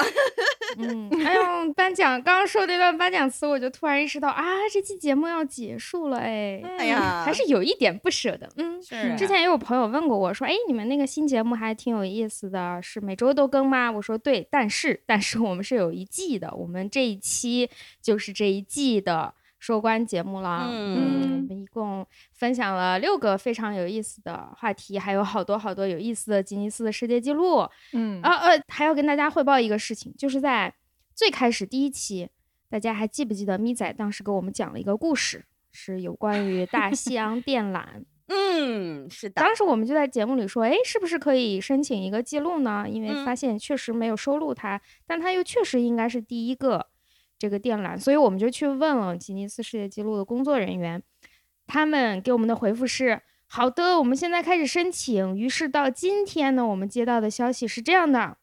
[0.78, 8.48] 嗯，哎呦，颁奖刚刚说那段颁奖词，我就突然意识到啊，这期节目要结束了，哎，哎呀，还是有一点不舍得。
[8.56, 9.14] 嗯，是。
[9.16, 13.88] 之前也有朋友问过我说，哎，你们那个新节目还挺有意思的，是每周都更吗？
[13.92, 17.68] 我说对，但是但是我们是有一季的，我们这一期
[18.00, 19.34] 就是这一季的。
[19.62, 30.74] 收官节目了，嗯，我们一共分享了六个非常有意思的话题，还有好多好多有意思的吉尼斯的世界纪录，嗯，啊呃，还要跟大家汇报一个事情，就是在
[31.14, 32.30] 最开始第一期，
[32.70, 37.84] 大家还记不记得咪仔当时给我们讲了一个故事，是有关于大西洋电缆，
[38.32, 42.86] 嗯，是的，当时我们就在节目里说，哎，是不是可以申请一个记录呢？
[42.88, 46.86] 因为发现确实没有收录它，但它又确实应该是第一个。
[47.40, 51.02] 这个电缆，所以我们就去问了吉尼斯世界纪录的工作人员，
[51.66, 55.34] 他们给我们的回复是：好的，我们现在开始申请。
[55.34, 58.36] 于是到今天呢，我们接到的消息是这样的：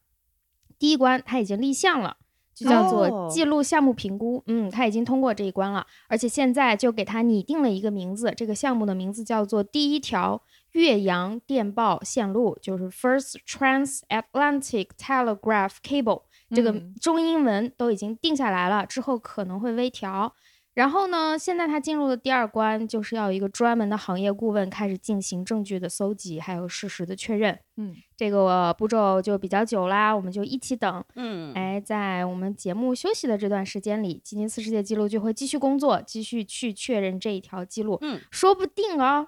[0.80, 2.16] 第一关它已经立项了，
[2.58, 10.42] 就叫做记录项目评估，嗯，他已经通过这一关了，而且现在就给他拟定了一个名字，这个项目的名字叫做第一条
[10.72, 16.22] 岳阳电报线路，就是 First Transatlantic Telegraph Cable。
[16.50, 20.34] 这个中英文都已经定下来了，之后可能会微调。
[20.78, 27.58] 然后呢，现在他进入的第二关就是要一个专门的行业顾问开始进行证据的搜集，还有事实的确认。
[27.78, 31.04] 嗯，这个步骤就比较久啦，我们就一起等。
[31.16, 37.98] 嗯，哎，在我们节目休息的这段时间里，吉尼斯世界纪录就会继续工作，继续去确认这一条记录。
[38.02, 39.26] 嗯，说不定哦。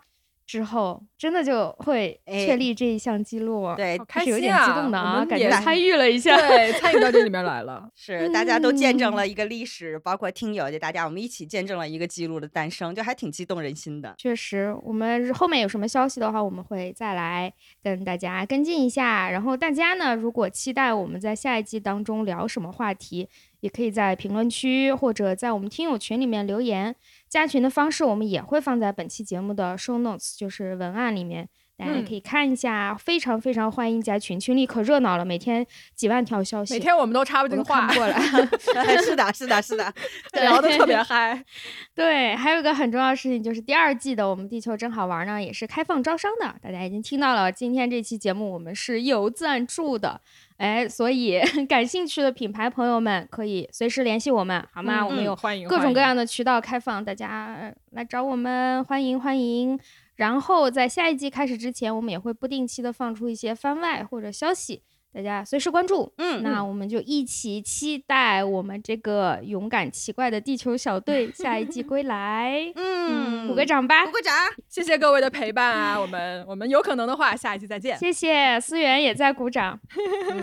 [0.50, 14.12] 之后真的就会确立这一项记录，对，开始有点激动的啊，感觉参与了一下，对，参与到这里面来了， 是大家都见证了一个历史，包括听友就大家我们一起见证了一个记录的诞生，就还挺激动人心的。
[14.18, 19.30] 确实，我们后面有什么消息的话，我们会再来跟大家跟进一下。
[19.30, 23.28] 然后大家呢，如果期待我们在下一季当中聊什么话题，
[23.60, 26.94] 也可以在评论区或者在我们听友群里面留言。
[27.28, 32.94] 加群的方式我们也会放在本期节目的 show notes，就是文案里面，大家可以看一下。
[32.96, 38.20] 非常非常欢迎加群，群里可热闹了，每天几万条消息，每天我们都插不进话过来。
[39.00, 39.94] 是的，是的，是的，
[40.34, 41.40] 聊得特别嗨。
[41.94, 46.52] 对，还有一个很重要的事情就是第二季的我们地球真好玩呢，也是开放招商的。
[46.60, 50.20] 大家已经听到了，今天这期节目我们是有赞助的。
[50.60, 55.06] 哎，所以 感兴趣的品牌朋友们可以随时联系我们，好吗？
[55.06, 55.34] 我们有
[55.66, 59.80] 各种各样的渠道开放，大家来找我们，欢迎欢迎。
[60.16, 64.82] 然后在下一季开始之前，我们也会不定期的放出一些番外或者消息。
[65.12, 74.32] 大家随时关注，嗯，那我们就一起期待我们这个勇敢奇怪的地球小队 下一季归来，嗯，鼓个掌吧，鼓个掌，
[74.68, 79.78] 谢谢各位的陪伴啊，我们我们有可能的话下一季再见，谢谢思源也在鼓掌，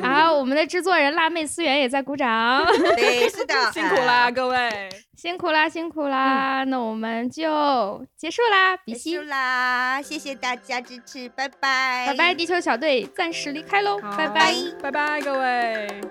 [0.04, 2.66] 好，我们的制作人辣妹思源也在鼓掌，
[2.98, 14.54] 对，是的， 辛苦啦各位，辛苦啦辛苦啦，那我们就结束啦，结束啦，谢谢大家支持，拜拜，拜拜，地球小队暂时离开喽，拜拜。
[14.80, 16.02] 拜拜，各位。